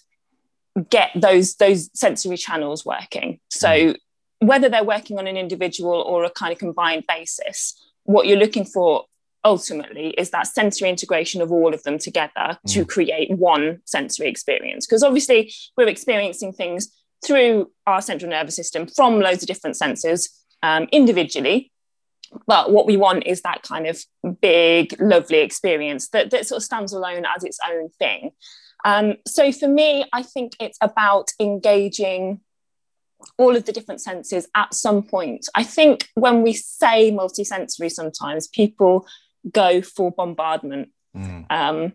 get 0.89 1.09
those 1.15 1.55
those 1.55 1.89
sensory 1.97 2.37
channels 2.37 2.85
working 2.85 3.39
so 3.49 3.67
mm. 3.67 3.95
whether 4.39 4.69
they're 4.69 4.83
working 4.83 5.17
on 5.17 5.27
an 5.27 5.35
individual 5.35 6.01
or 6.01 6.23
a 6.23 6.29
kind 6.29 6.53
of 6.53 6.59
combined 6.59 7.03
basis 7.07 7.75
what 8.03 8.27
you're 8.27 8.37
looking 8.37 8.65
for 8.65 9.05
ultimately 9.43 10.09
is 10.11 10.29
that 10.31 10.45
sensory 10.47 10.89
integration 10.89 11.41
of 11.41 11.51
all 11.51 11.73
of 11.73 11.81
them 11.83 11.97
together 11.97 12.31
mm. 12.37 12.73
to 12.73 12.85
create 12.85 13.31
one 13.31 13.79
sensory 13.85 14.29
experience 14.29 14.85
because 14.85 15.03
obviously 15.03 15.51
we're 15.75 15.87
experiencing 15.87 16.53
things 16.53 16.89
through 17.25 17.71
our 17.87 18.01
central 18.01 18.29
nervous 18.29 18.55
system 18.55 18.85
from 18.87 19.19
loads 19.19 19.41
of 19.41 19.47
different 19.47 19.75
senses 19.75 20.45
um, 20.63 20.87
individually 20.91 21.71
but 22.45 22.71
what 22.71 22.85
we 22.85 22.97
want 22.97 23.25
is 23.25 23.41
that 23.41 23.63
kind 23.63 23.87
of 23.87 24.03
big 24.41 24.99
lovely 24.99 25.39
experience 25.39 26.09
that, 26.09 26.31
that 26.31 26.47
sort 26.47 26.57
of 26.57 26.63
stands 26.63 26.93
alone 26.93 27.25
as 27.35 27.43
its 27.43 27.59
own 27.67 27.89
thing. 27.99 28.31
Um, 28.85 29.15
so 29.25 29.51
for 29.51 29.67
me 29.67 30.05
i 30.13 30.21
think 30.21 30.53
it's 30.59 30.77
about 30.81 31.31
engaging 31.39 32.41
all 33.37 33.55
of 33.55 33.65
the 33.65 33.71
different 33.71 34.01
senses 34.01 34.47
at 34.55 34.73
some 34.73 35.03
point. 35.03 35.47
I 35.55 35.63
think 35.63 36.09
when 36.15 36.43
we 36.43 36.53
say 36.53 37.11
multisensory 37.11 37.91
sometimes 37.91 38.47
people 38.47 39.07
go 39.51 39.81
for 39.81 40.11
bombardment. 40.11 40.89
Mm. 41.15 41.45
um, 41.49 41.93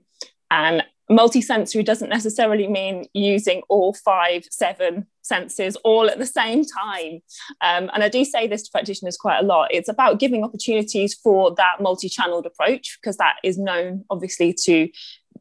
and 0.51 0.83
multisensory 1.12 1.85
doesn't 1.85 2.09
necessarily 2.09 2.66
mean 2.66 3.07
using 3.12 3.62
all 3.69 3.95
five, 3.95 4.45
seven 4.50 5.07
senses 5.23 5.76
all 5.76 6.11
at 6.11 6.19
the 6.19 6.26
same 6.26 6.64
time. 6.64 7.23
Um, 7.61 7.90
and 7.95 8.02
I 8.02 8.09
do 8.09 8.25
say 8.25 8.47
this 8.47 8.62
to 8.64 8.71
practitioners 8.71 9.16
quite 9.16 9.38
a 9.38 9.47
lot. 9.47 9.69
It's 9.73 9.88
about 9.88 10.19
giving 10.19 10.45
opportunities 10.45 11.14
for 11.14 11.54
that 11.54 11.81
multi 11.81 12.09
channeled 12.09 12.47
approach, 12.47 12.99
because 13.00 13.16
that 13.19 13.37
is 13.45 13.59
known, 13.59 14.04
obviously, 14.11 14.54
to 14.64 14.88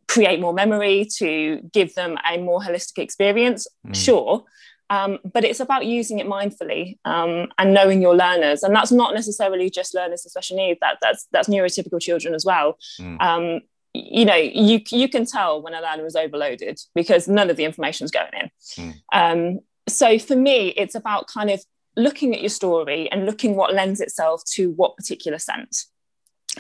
create 0.08 0.40
more 0.40 0.54
memory, 0.54 1.08
to 1.18 1.62
give 1.74 1.96
them 1.96 2.18
a 2.30 2.38
more 2.38 2.62
holistic 2.62 3.00
experience. 3.00 3.68
Mm. 3.88 3.96
Sure. 3.96 4.44
Um, 4.90 5.20
but 5.24 5.46
it's 5.46 5.62
about 5.62 5.86
using 5.86 6.20
it 6.20 6.28
mindfully 6.28 6.98
um, 7.06 7.48
and 7.58 7.74
knowing 7.74 8.02
your 8.02 8.14
learners, 8.14 8.62
and 8.62 8.76
that's 8.76 8.92
not 8.92 9.14
necessarily 9.14 9.70
just 9.70 9.96
learners 9.96 10.24
with 10.26 10.32
special 10.32 10.58
needs. 10.58 10.80
That 10.82 10.98
that's 11.02 11.28
that's 11.32 11.48
neurotypical 11.48 12.02
children 12.02 12.36
as 12.36 12.44
well. 12.44 12.78
Mm. 13.00 13.22
Um, 13.22 13.62
you 13.94 14.26
know 14.26 14.36
you 14.36 14.80
you 14.90 15.10
can 15.10 15.26
tell 15.26 15.62
when 15.62 15.74
a 15.74 15.82
learner 15.82 16.06
is 16.06 16.16
overloaded 16.16 16.80
because 16.96 17.28
none 17.28 17.50
of 17.50 17.58
the 17.58 17.66
information 17.66 18.06
is 18.06 18.12
going 18.12 18.32
in 18.34 18.50
mm. 18.78 18.94
um, 19.14 19.60
so 19.88 20.18
for 20.18 20.36
me 20.36 20.70
it's 20.70 20.96
about 20.96 21.28
kind 21.28 21.50
of 21.50 21.64
looking 21.98 22.34
at 22.34 22.42
your 22.42 22.50
story 22.50 23.12
and 23.12 23.26
looking 23.26 23.56
what 23.56 23.74
lends 23.74 24.00
itself 24.00 24.42
to 24.46 24.72
what 24.72 24.96
particular 24.96 25.38
sense 25.38 25.88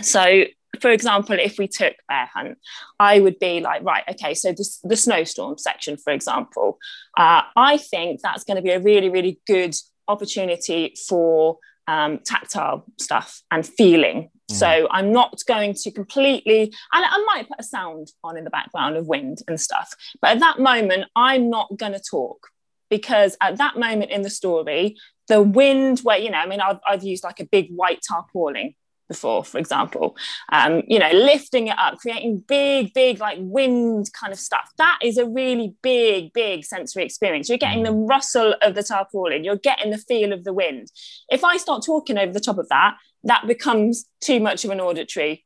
so 0.01 0.43
for 0.79 0.89
example 0.89 1.37
if 1.39 1.57
we 1.57 1.67
took 1.67 1.93
bear 2.09 2.29
hunt 2.33 2.57
i 2.99 3.19
would 3.19 3.39
be 3.39 3.61
like 3.61 3.81
right 3.83 4.03
okay 4.09 4.33
so 4.33 4.51
this, 4.51 4.79
the 4.83 4.97
snowstorm 4.97 5.57
section 5.57 5.95
for 5.95 6.11
example 6.11 6.77
uh, 7.17 7.41
i 7.55 7.77
think 7.77 8.19
that's 8.21 8.43
going 8.43 8.55
to 8.55 8.61
be 8.61 8.71
a 8.71 8.79
really 8.79 9.09
really 9.09 9.39
good 9.47 9.75
opportunity 10.07 10.93
for 11.07 11.57
um, 11.87 12.19
tactile 12.19 12.85
stuff 12.99 13.41
and 13.51 13.65
feeling. 13.65 14.29
Mm. 14.51 14.55
So 14.55 14.87
I'm 14.91 15.11
not 15.11 15.39
going 15.47 15.73
to 15.73 15.91
completely, 15.91 16.61
and 16.61 17.05
I 17.05 17.23
might 17.27 17.47
put 17.47 17.59
a 17.59 17.63
sound 17.63 18.11
on 18.23 18.37
in 18.37 18.43
the 18.43 18.49
background 18.49 18.97
of 18.97 19.07
wind 19.07 19.39
and 19.47 19.59
stuff, 19.59 19.93
but 20.21 20.31
at 20.31 20.39
that 20.39 20.59
moment, 20.59 21.05
I'm 21.15 21.49
not 21.49 21.77
going 21.77 21.93
to 21.93 22.01
talk 22.01 22.47
because 22.89 23.37
at 23.41 23.57
that 23.57 23.77
moment 23.77 24.11
in 24.11 24.21
the 24.21 24.29
story, 24.29 24.97
the 25.27 25.41
wind, 25.41 25.99
where, 25.99 26.17
you 26.17 26.29
know, 26.29 26.37
I 26.37 26.45
mean, 26.45 26.59
I've, 26.59 26.79
I've 26.85 27.03
used 27.03 27.23
like 27.23 27.39
a 27.39 27.45
big 27.45 27.69
white 27.73 28.01
tarpaulin 28.07 28.75
before, 29.07 29.43
for 29.43 29.57
example, 29.57 30.15
um, 30.53 30.83
you 30.87 30.97
know, 30.97 31.11
lifting 31.11 31.67
it 31.67 31.77
up, 31.77 31.97
creating 31.97 32.43
big, 32.47 32.93
big 32.93 33.19
like 33.19 33.37
wind 33.41 34.09
kind 34.13 34.31
of 34.31 34.39
stuff. 34.39 34.69
That 34.77 34.99
is 35.03 35.17
a 35.17 35.25
really 35.25 35.75
big, 35.81 36.31
big 36.31 36.63
sensory 36.63 37.03
experience. 37.03 37.49
You're 37.49 37.57
getting 37.57 37.83
the 37.83 37.91
mm. 37.91 38.09
rustle 38.09 38.55
of 38.61 38.73
the 38.73 38.83
tarpaulin, 38.83 39.43
you're 39.43 39.57
getting 39.57 39.91
the 39.91 39.97
feel 39.97 40.31
of 40.31 40.43
the 40.43 40.53
wind. 40.53 40.87
If 41.29 41.43
I 41.43 41.57
start 41.57 41.83
talking 41.85 42.17
over 42.17 42.31
the 42.31 42.39
top 42.39 42.57
of 42.57 42.69
that, 42.69 42.95
that 43.23 43.47
becomes 43.47 44.05
too 44.19 44.39
much 44.39 44.65
of 44.65 44.71
an 44.71 44.81
auditory. 44.81 45.45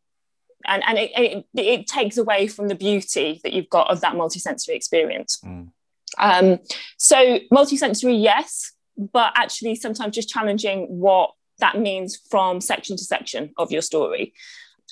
And, 0.65 0.83
and 0.87 0.97
it, 0.97 1.11
it, 1.15 1.45
it 1.53 1.87
takes 1.87 2.17
away 2.17 2.47
from 2.47 2.67
the 2.67 2.75
beauty 2.75 3.39
that 3.43 3.53
you've 3.53 3.69
got 3.69 3.89
of 3.89 4.01
that 4.01 4.15
multisensory 4.15 4.75
experience. 4.75 5.39
Mm. 5.45 5.69
Um, 6.17 6.59
so, 6.97 7.39
multisensory, 7.53 8.21
yes, 8.21 8.71
but 8.97 9.33
actually 9.35 9.75
sometimes 9.75 10.15
just 10.15 10.29
challenging 10.29 10.87
what 10.99 11.31
that 11.59 11.77
means 11.77 12.17
from 12.29 12.61
section 12.61 12.97
to 12.97 13.03
section 13.03 13.51
of 13.57 13.71
your 13.71 13.81
story. 13.81 14.33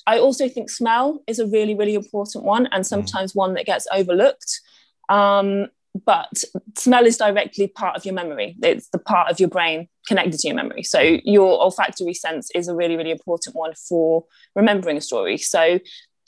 I 0.06 0.18
also 0.18 0.48
think 0.48 0.70
smell 0.70 1.22
is 1.26 1.38
a 1.38 1.46
really, 1.46 1.74
really 1.74 1.94
important 1.94 2.44
one 2.44 2.68
and 2.72 2.86
sometimes 2.86 3.32
mm. 3.32 3.36
one 3.36 3.54
that 3.54 3.66
gets 3.66 3.86
overlooked. 3.92 4.60
Um, 5.08 5.68
but 6.04 6.42
smell 6.76 7.06
is 7.06 7.16
directly 7.16 7.68
part 7.68 7.96
of 7.96 8.04
your 8.04 8.14
memory. 8.14 8.56
It's 8.62 8.88
the 8.88 8.98
part 8.98 9.30
of 9.30 9.38
your 9.38 9.48
brain 9.48 9.88
connected 10.08 10.38
to 10.40 10.48
your 10.48 10.56
memory. 10.56 10.82
So 10.82 11.00
your 11.00 11.62
olfactory 11.62 12.14
sense 12.14 12.50
is 12.54 12.68
a 12.68 12.74
really, 12.74 12.96
really 12.96 13.10
important 13.10 13.54
one 13.54 13.74
for 13.88 14.24
remembering 14.54 14.96
a 14.96 15.00
story. 15.00 15.38
So 15.38 15.78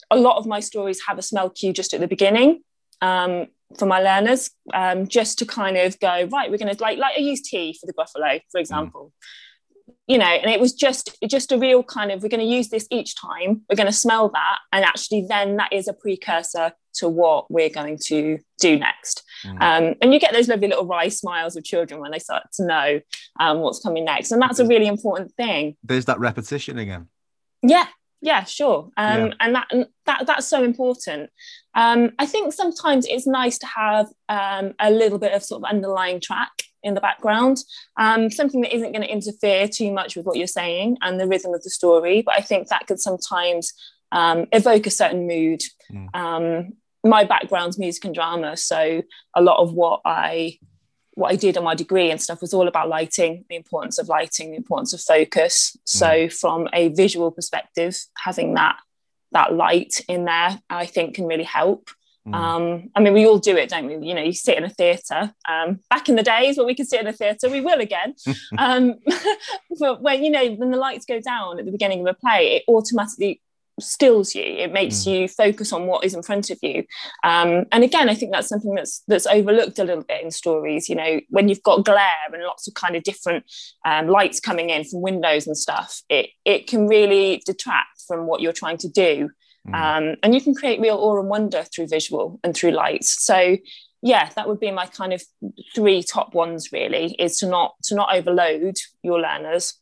a 0.09 0.17
lot 0.17 0.37
of 0.37 0.45
my 0.45 0.61
stories 0.61 1.01
have 1.07 1.17
a 1.17 1.21
smell 1.21 1.49
cue 1.49 1.73
just 1.73 1.93
at 1.93 1.99
the 1.99 2.07
beginning. 2.07 2.61
Um, 3.01 3.47
for 3.77 3.85
my 3.85 3.99
learners, 3.99 4.49
um, 4.73 5.07
just 5.07 5.37
to 5.39 5.45
kind 5.45 5.75
of 5.75 5.99
go 5.99 6.27
right. 6.31 6.49
We're 6.49 6.57
going 6.57 6.73
to 6.73 6.81
like 6.81 6.97
like 6.97 7.17
I 7.17 7.19
use 7.19 7.41
tea 7.41 7.77
for 7.79 7.85
the 7.85 7.93
Gruffalo, 7.93 8.39
for 8.49 8.57
mm. 8.57 8.61
example. 8.61 9.07
Mm 9.07 9.23
you 10.07 10.17
know 10.17 10.25
and 10.25 10.49
it 10.51 10.59
was 10.59 10.73
just 10.73 11.17
just 11.27 11.51
a 11.51 11.57
real 11.57 11.83
kind 11.83 12.11
of 12.11 12.21
we're 12.21 12.29
going 12.29 12.45
to 12.45 12.45
use 12.45 12.69
this 12.69 12.87
each 12.91 13.15
time 13.15 13.61
we're 13.69 13.75
going 13.75 13.87
to 13.87 13.93
smell 13.93 14.29
that 14.29 14.59
and 14.71 14.83
actually 14.83 15.25
then 15.27 15.57
that 15.57 15.71
is 15.71 15.87
a 15.87 15.93
precursor 15.93 16.71
to 16.93 17.07
what 17.07 17.49
we're 17.51 17.69
going 17.69 17.95
to 18.05 18.39
do 18.59 18.79
next. 18.79 19.23
Mm. 19.45 19.61
um, 19.61 19.95
and 20.01 20.13
you 20.13 20.19
get 20.19 20.33
those 20.33 20.47
lovely 20.47 20.67
little 20.67 20.85
wry 20.85 21.09
smiles 21.09 21.55
of 21.55 21.63
children 21.63 21.99
when 21.99 22.11
they 22.11 22.19
start 22.19 22.43
to 22.53 22.65
know 22.65 22.99
um, 23.39 23.59
what's 23.59 23.79
coming 23.79 24.05
next 24.05 24.31
and 24.31 24.41
that's 24.41 24.59
a 24.59 24.65
really 24.65 24.87
important 24.87 25.31
thing. 25.33 25.77
There's 25.83 26.05
that 26.05 26.19
repetition 26.19 26.77
again. 26.77 27.07
Yeah 27.61 27.87
yeah 28.21 28.43
sure. 28.45 28.89
Um, 28.97 29.27
yeah. 29.27 29.33
and 29.39 29.55
that 29.55 29.67
that 30.05 30.25
that's 30.25 30.47
so 30.47 30.63
important. 30.63 31.29
Um, 31.75 32.11
i 32.17 32.25
think 32.25 32.53
sometimes 32.53 33.05
it's 33.07 33.27
nice 33.27 33.59
to 33.59 33.67
have 33.67 34.07
um, 34.29 34.73
a 34.79 34.89
little 34.89 35.19
bit 35.19 35.33
of 35.33 35.43
sort 35.43 35.61
of 35.61 35.69
underlying 35.69 36.19
track 36.19 36.49
in 36.83 36.93
the 36.93 37.01
background 37.01 37.57
um, 37.97 38.29
something 38.29 38.61
that 38.61 38.73
isn't 38.73 38.91
going 38.91 39.01
to 39.01 39.11
interfere 39.11 39.67
too 39.67 39.91
much 39.91 40.15
with 40.15 40.25
what 40.25 40.37
you're 40.37 40.47
saying 40.47 40.97
and 41.01 41.19
the 41.19 41.27
rhythm 41.27 41.53
of 41.53 41.63
the 41.63 41.69
story 41.69 42.21
but 42.21 42.35
i 42.35 42.41
think 42.41 42.67
that 42.67 42.87
could 42.87 42.99
sometimes 42.99 43.73
um, 44.11 44.45
evoke 44.53 44.87
a 44.87 44.91
certain 44.91 45.27
mood 45.27 45.61
mm. 45.91 46.71
my 47.03 47.23
background's 47.23 47.77
music 47.77 48.05
and 48.05 48.15
drama 48.15 48.55
so 48.55 49.01
a 49.35 49.41
lot 49.41 49.59
of 49.61 49.73
what 49.73 50.01
i 50.05 50.57
what 51.17 51.31
I 51.31 51.35
did 51.35 51.57
on 51.57 51.63
my 51.63 51.73
degree 51.73 52.11
and 52.11 52.21
stuff 52.21 52.41
was 52.41 52.53
all 52.53 52.67
about 52.67 52.89
lighting, 52.89 53.43
the 53.49 53.55
importance 53.55 53.97
of 53.97 54.07
lighting, 54.07 54.51
the 54.51 54.57
importance 54.57 54.93
of 54.93 55.01
focus. 55.01 55.75
So 55.83 56.05
mm. 56.05 56.31
from 56.39 56.67
a 56.73 56.89
visual 56.89 57.31
perspective, 57.31 57.97
having 58.15 58.53
that 58.53 58.77
that 59.31 59.53
light 59.53 60.05
in 60.07 60.25
there, 60.25 60.61
I 60.69 60.85
think 60.85 61.15
can 61.15 61.25
really 61.25 61.43
help. 61.43 61.89
Mm. 62.27 62.35
Um, 62.35 62.89
I 62.95 62.99
mean, 62.99 63.13
we 63.13 63.25
all 63.25 63.37
do 63.37 63.55
it, 63.55 63.69
don't 63.69 63.87
we? 63.87 64.05
You 64.07 64.13
know, 64.13 64.21
you 64.21 64.33
sit 64.33 64.57
in 64.57 64.63
a 64.63 64.69
theatre. 64.69 65.33
Um, 65.47 65.79
back 65.89 66.09
in 66.09 66.15
the 66.15 66.23
days 66.23 66.57
when 66.57 66.67
we 66.67 66.75
could 66.75 66.87
sit 66.87 67.01
in 67.01 67.07
a 67.07 67.13
theatre, 67.13 67.49
we 67.49 67.61
will 67.61 67.79
again. 67.79 68.15
um, 68.57 68.95
but 69.79 70.01
when 70.01 70.23
you 70.23 70.31
know 70.31 70.45
when 70.55 70.71
the 70.71 70.77
lights 70.77 71.05
go 71.05 71.19
down 71.21 71.59
at 71.59 71.65
the 71.65 71.71
beginning 71.71 72.01
of 72.01 72.07
a 72.07 72.13
play, 72.13 72.57
it 72.57 72.63
automatically 72.67 73.41
stills 73.79 74.33
you 74.33 74.41
it 74.41 74.73
makes 74.73 74.95
mm. 75.01 75.11
you 75.21 75.27
focus 75.27 75.71
on 75.71 75.85
what 75.85 76.03
is 76.03 76.15
in 76.15 76.23
front 76.23 76.49
of 76.49 76.57
you 76.63 76.83
um, 77.23 77.63
and 77.71 77.83
again 77.83 78.09
i 78.09 78.15
think 78.15 78.31
that's 78.31 78.49
something 78.49 78.73
that's 78.73 79.03
that's 79.07 79.27
overlooked 79.27 79.77
a 79.77 79.83
little 79.83 80.03
bit 80.03 80.23
in 80.23 80.31
stories 80.31 80.89
you 80.89 80.95
know 80.95 81.21
when 81.29 81.47
you've 81.47 81.61
got 81.61 81.85
glare 81.85 82.01
and 82.33 82.41
lots 82.41 82.67
of 82.67 82.73
kind 82.73 82.95
of 82.95 83.03
different 83.03 83.45
um, 83.85 84.07
lights 84.07 84.39
coming 84.39 84.71
in 84.71 84.83
from 84.83 85.01
windows 85.01 85.45
and 85.45 85.55
stuff 85.55 86.01
it 86.09 86.31
it 86.43 86.65
can 86.65 86.87
really 86.87 87.41
detract 87.45 88.01
from 88.07 88.25
what 88.25 88.41
you're 88.41 88.51
trying 88.51 88.77
to 88.77 88.89
do 88.89 89.29
mm. 89.67 89.73
um, 89.73 90.15
and 90.23 90.33
you 90.33 90.41
can 90.41 90.53
create 90.53 90.79
real 90.79 90.97
awe 90.97 91.19
and 91.19 91.29
wonder 91.29 91.63
through 91.63 91.87
visual 91.87 92.39
and 92.43 92.55
through 92.55 92.71
lights 92.71 93.23
so 93.23 93.57
yeah 94.01 94.29
that 94.35 94.47
would 94.47 94.59
be 94.59 94.71
my 94.71 94.85
kind 94.85 95.13
of 95.13 95.23
three 95.73 96.03
top 96.03 96.33
ones 96.33 96.71
really 96.71 97.15
is 97.19 97.37
to 97.37 97.47
not 97.47 97.75
to 97.83 97.95
not 97.95 98.15
overload 98.15 98.75
your 99.03 99.19
learners 99.19 99.75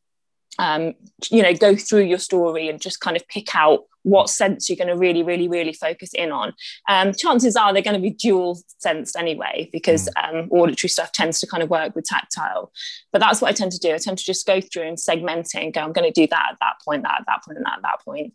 um, 0.57 0.93
you 1.29 1.41
know, 1.41 1.53
go 1.53 1.75
through 1.75 2.03
your 2.03 2.19
story 2.19 2.69
and 2.69 2.79
just 2.79 2.99
kind 3.01 3.17
of 3.17 3.27
pick 3.27 3.55
out 3.55 3.81
what 4.03 4.29
sense 4.29 4.69
you're 4.69 4.77
going 4.77 4.87
to 4.87 4.95
really, 4.95 5.23
really, 5.23 5.47
really 5.47 5.73
focus 5.73 6.13
in 6.13 6.31
on. 6.31 6.53
Um, 6.87 7.13
chances 7.13 7.55
are 7.55 7.73
they're 7.73 7.81
going 7.81 7.95
to 7.95 8.01
be 8.01 8.11
dual 8.11 8.61
sensed 8.77 9.15
anyway, 9.17 9.69
because 9.71 10.07
mm. 10.09 10.41
um, 10.41 10.49
auditory 10.51 10.89
stuff 10.89 11.11
tends 11.11 11.39
to 11.39 11.47
kind 11.47 11.63
of 11.63 11.69
work 11.69 11.95
with 11.95 12.05
tactile. 12.05 12.71
But 13.11 13.19
that's 13.19 13.41
what 13.41 13.49
I 13.49 13.53
tend 13.53 13.71
to 13.73 13.79
do. 13.79 13.93
I 13.93 13.97
tend 13.97 14.19
to 14.19 14.23
just 14.23 14.45
go 14.45 14.61
through 14.61 14.83
and 14.83 14.99
segment 14.99 15.47
it 15.55 15.63
and 15.63 15.73
go, 15.73 15.81
I'm 15.81 15.93
going 15.93 16.11
to 16.11 16.21
do 16.21 16.27
that 16.27 16.49
at 16.51 16.57
that 16.61 16.75
point, 16.85 17.03
that 17.03 17.21
at 17.21 17.25
that 17.27 17.43
point, 17.43 17.57
and 17.57 17.65
that 17.65 17.77
at 17.77 17.81
that 17.81 18.05
point. 18.05 18.33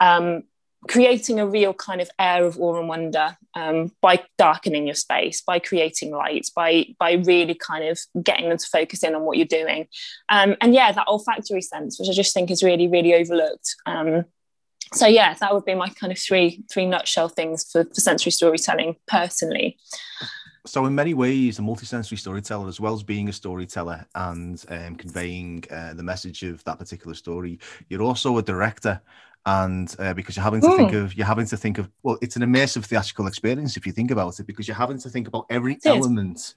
Um, 0.00 0.44
creating 0.86 1.40
a 1.40 1.46
real 1.46 1.74
kind 1.74 2.00
of 2.00 2.10
air 2.18 2.44
of 2.44 2.58
awe 2.60 2.78
and 2.78 2.88
wonder 2.88 3.36
um, 3.54 3.90
by 4.00 4.22
darkening 4.36 4.86
your 4.86 4.94
space, 4.94 5.42
by 5.42 5.58
creating 5.58 6.12
lights, 6.12 6.50
by 6.50 6.86
by 6.98 7.12
really 7.12 7.54
kind 7.54 7.84
of 7.84 7.98
getting 8.22 8.48
them 8.48 8.58
to 8.58 8.66
focus 8.66 9.02
in 9.02 9.14
on 9.14 9.22
what 9.22 9.36
you're 9.36 9.46
doing, 9.46 9.88
um, 10.28 10.56
and 10.60 10.74
yeah, 10.74 10.92
that 10.92 11.08
olfactory 11.08 11.62
sense, 11.62 11.98
which 11.98 12.08
I 12.08 12.12
just 12.12 12.32
think 12.32 12.50
is 12.50 12.62
really 12.62 12.86
really 12.88 13.14
overlooked. 13.14 13.74
Um, 13.86 14.24
so 14.94 15.06
yeah, 15.06 15.34
that 15.34 15.52
would 15.52 15.64
be 15.64 15.74
my 15.74 15.88
kind 15.88 16.12
of 16.12 16.18
three 16.18 16.62
three 16.70 16.86
nutshell 16.86 17.28
things 17.28 17.70
for, 17.70 17.84
for 17.84 18.00
sensory 18.00 18.32
storytelling 18.32 18.96
personally. 19.06 19.78
So, 20.68 20.84
in 20.84 20.94
many 20.94 21.14
ways, 21.14 21.58
a 21.58 21.62
multisensory 21.62 22.18
storyteller, 22.18 22.68
as 22.68 22.78
well 22.78 22.92
as 22.92 23.02
being 23.02 23.30
a 23.30 23.32
storyteller 23.32 24.04
and 24.14 24.62
um, 24.68 24.96
conveying 24.96 25.64
uh, 25.70 25.94
the 25.94 26.02
message 26.02 26.42
of 26.42 26.62
that 26.64 26.78
particular 26.78 27.14
story, 27.14 27.58
you're 27.88 28.02
also 28.02 28.36
a 28.36 28.42
director 28.42 29.00
and 29.48 29.96
uh, 29.98 30.12
because 30.12 30.36
you're 30.36 30.44
having 30.44 30.60
to 30.60 30.76
think 30.76 30.90
hmm. 30.90 30.96
of 30.98 31.14
you're 31.14 31.26
having 31.26 31.46
to 31.46 31.56
think 31.56 31.78
of 31.78 31.88
well 32.02 32.18
it's 32.20 32.36
an 32.36 32.42
immersive 32.42 32.84
theatrical 32.84 33.26
experience 33.26 33.76
if 33.76 33.86
you 33.86 33.92
think 33.92 34.10
about 34.10 34.38
it 34.38 34.46
because 34.46 34.68
you're 34.68 34.76
having 34.76 34.98
to 34.98 35.08
think 35.08 35.26
about 35.26 35.46
every 35.48 35.78
element 35.86 36.54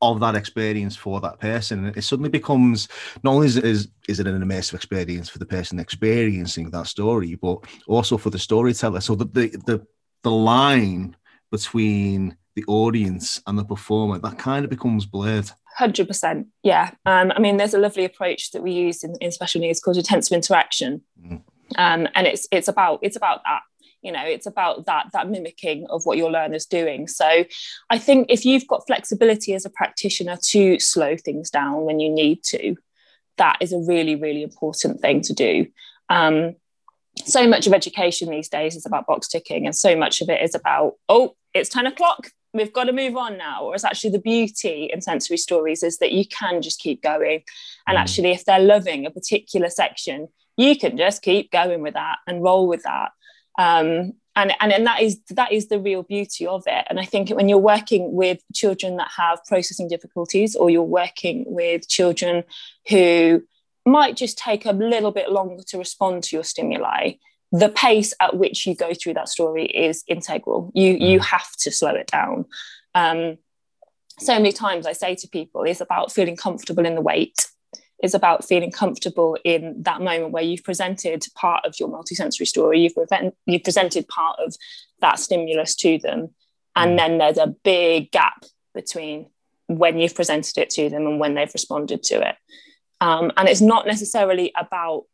of 0.00 0.20
that 0.20 0.36
experience 0.36 0.94
for 0.94 1.20
that 1.20 1.40
person 1.40 1.86
and 1.86 1.96
it 1.96 2.02
suddenly 2.02 2.30
becomes 2.30 2.88
not 3.24 3.32
only 3.32 3.48
is 3.48 3.56
it, 3.56 3.64
is, 3.64 3.88
is 4.08 4.20
it 4.20 4.28
an 4.28 4.40
immersive 4.42 4.74
experience 4.74 5.28
for 5.28 5.38
the 5.38 5.46
person 5.46 5.80
experiencing 5.80 6.70
that 6.70 6.86
story 6.86 7.34
but 7.34 7.58
also 7.88 8.16
for 8.16 8.30
the 8.30 8.38
storyteller. 8.38 9.00
So 9.00 9.16
the 9.16 9.24
the 9.24 9.48
the, 9.66 9.86
the 10.22 10.30
line 10.30 11.16
between 11.50 12.36
the 12.54 12.64
audience 12.68 13.42
and 13.46 13.58
the 13.58 13.64
performer 13.64 14.18
that 14.18 14.38
kind 14.38 14.64
of 14.64 14.70
becomes 14.70 15.04
blurred. 15.04 15.50
Hundred 15.76 16.06
percent, 16.06 16.46
yeah. 16.62 16.92
Um, 17.06 17.32
I 17.34 17.40
mean, 17.40 17.56
there's 17.56 17.74
a 17.74 17.78
lovely 17.78 18.04
approach 18.04 18.52
that 18.52 18.62
we 18.62 18.72
use 18.72 19.02
in, 19.02 19.14
in 19.20 19.32
special 19.32 19.60
needs 19.60 19.80
called 19.80 19.96
intensive 19.96 20.34
interaction, 20.34 21.02
mm 21.20 21.42
um, 21.76 22.08
and 22.14 22.26
it's 22.26 22.48
it's 22.50 22.68
about 22.68 23.00
it's 23.02 23.16
about 23.16 23.40
that 23.44 23.60
you 24.02 24.12
know 24.12 24.24
it's 24.24 24.46
about 24.46 24.86
that 24.86 25.06
that 25.12 25.28
mimicking 25.28 25.86
of 25.90 26.04
what 26.04 26.18
your 26.18 26.30
learner's 26.30 26.66
doing. 26.66 27.06
So 27.08 27.44
i 27.90 27.98
think 27.98 28.26
if 28.28 28.44
you've 28.44 28.66
got 28.66 28.86
flexibility 28.86 29.54
as 29.54 29.64
a 29.64 29.70
practitioner 29.70 30.36
to 30.42 30.78
slow 30.78 31.16
things 31.16 31.50
down 31.50 31.84
when 31.84 32.00
you 32.00 32.10
need 32.10 32.42
to 32.44 32.76
that 33.36 33.56
is 33.60 33.72
a 33.72 33.78
really 33.78 34.16
really 34.16 34.42
important 34.42 35.00
thing 35.00 35.20
to 35.22 35.32
do. 35.32 35.66
Um, 36.08 36.56
so 37.18 37.46
much 37.46 37.66
of 37.66 37.72
education 37.72 38.30
these 38.30 38.48
days 38.48 38.76
is 38.76 38.86
about 38.86 39.06
box 39.06 39.28
ticking 39.28 39.66
and 39.66 39.76
so 39.76 39.96
much 39.96 40.20
of 40.20 40.28
it 40.28 40.42
is 40.42 40.54
about 40.54 40.94
oh 41.08 41.34
it's 41.54 41.68
10 41.68 41.86
o'clock 41.86 42.28
we've 42.54 42.72
got 42.72 42.84
to 42.84 42.92
move 42.92 43.16
on 43.16 43.36
now 43.36 43.66
whereas 43.66 43.84
actually 43.84 44.10
the 44.10 44.20
beauty 44.20 44.88
in 44.92 45.00
sensory 45.00 45.36
stories 45.36 45.82
is 45.82 45.98
that 45.98 46.12
you 46.12 46.24
can 46.26 46.62
just 46.62 46.80
keep 46.80 47.02
going 47.02 47.42
and 47.86 47.96
mm. 47.96 48.00
actually 48.00 48.30
if 48.30 48.44
they're 48.44 48.60
loving 48.60 49.06
a 49.06 49.10
particular 49.10 49.68
section 49.68 50.28
you 50.60 50.76
can 50.76 50.96
just 50.96 51.22
keep 51.22 51.50
going 51.50 51.80
with 51.80 51.94
that 51.94 52.18
and 52.26 52.42
roll 52.42 52.68
with 52.68 52.82
that. 52.82 53.12
Um, 53.58 54.12
and, 54.36 54.52
and 54.60 54.72
and 54.72 54.86
that 54.86 55.00
is 55.02 55.18
that 55.30 55.50
is 55.50 55.68
the 55.68 55.80
real 55.80 56.04
beauty 56.04 56.46
of 56.46 56.62
it 56.68 56.86
and 56.88 57.00
i 57.00 57.04
think 57.04 57.30
when 57.30 57.48
you're 57.48 57.58
working 57.58 58.12
with 58.12 58.40
children 58.54 58.96
that 58.96 59.10
have 59.16 59.44
processing 59.44 59.88
difficulties 59.88 60.54
or 60.54 60.70
you're 60.70 60.84
working 60.84 61.44
with 61.48 61.88
children 61.88 62.44
who 62.88 63.42
might 63.86 64.16
just 64.16 64.38
take 64.38 64.64
a 64.66 64.72
little 64.72 65.10
bit 65.10 65.30
longer 65.30 65.62
to 65.66 65.78
respond 65.78 66.22
to 66.22 66.36
your 66.36 66.44
stimuli 66.44 67.12
the 67.52 67.68
pace 67.68 68.14
at 68.20 68.36
which 68.36 68.66
you 68.66 68.76
go 68.76 68.92
through 68.94 69.14
that 69.14 69.28
story 69.28 69.66
is 69.66 70.04
integral 70.06 70.70
you 70.74 70.92
you 70.92 71.18
mm. 71.18 71.24
have 71.24 71.50
to 71.56 71.70
slow 71.70 71.90
it 71.90 72.06
down 72.06 72.44
um, 72.94 73.36
so 74.18 74.34
many 74.34 74.52
times 74.52 74.86
i 74.86 74.92
say 74.92 75.14
to 75.14 75.28
people 75.28 75.62
it's 75.64 75.80
about 75.80 76.12
feeling 76.12 76.36
comfortable 76.36 76.84
in 76.84 76.94
the 76.94 77.00
wait 77.00 77.46
is 78.02 78.14
about 78.14 78.44
feeling 78.44 78.70
comfortable 78.70 79.36
in 79.44 79.82
that 79.82 80.00
moment 80.00 80.32
where 80.32 80.42
you've 80.42 80.64
presented 80.64 81.24
part 81.34 81.64
of 81.64 81.74
your 81.78 81.88
multisensory 81.88 82.46
story, 82.46 82.80
you've, 82.80 82.94
prevent, 82.94 83.34
you've 83.46 83.64
presented 83.64 84.08
part 84.08 84.38
of 84.40 84.54
that 85.00 85.18
stimulus 85.18 85.74
to 85.76 85.98
them, 85.98 86.30
and 86.76 86.92
mm. 86.92 86.96
then 86.96 87.18
there's 87.18 87.38
a 87.38 87.54
big 87.64 88.10
gap 88.10 88.44
between 88.74 89.26
when 89.66 89.98
you've 89.98 90.14
presented 90.14 90.58
it 90.58 90.70
to 90.70 90.88
them 90.88 91.06
and 91.06 91.20
when 91.20 91.34
they've 91.34 91.52
responded 91.52 92.02
to 92.02 92.26
it. 92.26 92.36
Um, 93.00 93.32
and 93.36 93.48
it's 93.48 93.60
not 93.60 93.86
necessarily 93.86 94.52
about 94.56 95.04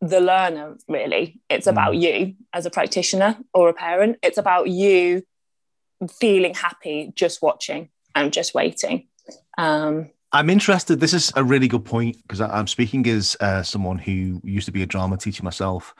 the 0.00 0.20
learner, 0.20 0.76
really. 0.88 1.40
It's 1.48 1.66
mm. 1.66 1.72
about 1.72 1.96
you 1.96 2.34
as 2.52 2.66
a 2.66 2.70
practitioner 2.70 3.38
or 3.52 3.68
a 3.68 3.74
parent. 3.74 4.18
It's 4.22 4.38
about 4.38 4.68
you 4.68 5.22
feeling 6.20 6.54
happy 6.54 7.12
just 7.14 7.42
watching 7.42 7.88
and 8.14 8.32
just 8.32 8.54
waiting. 8.54 9.08
Um, 9.56 10.10
I'm 10.30 10.50
interested. 10.50 11.00
This 11.00 11.14
is 11.14 11.32
a 11.36 11.42
really 11.42 11.68
good 11.68 11.86
point 11.86 12.18
because 12.22 12.40
I'm 12.40 12.66
speaking 12.66 13.06
as 13.08 13.34
uh, 13.40 13.62
someone 13.62 13.96
who 13.96 14.40
used 14.44 14.66
to 14.66 14.72
be 14.72 14.82
a 14.82 14.86
drama 14.86 15.16
teacher 15.16 15.42
myself. 15.42 15.94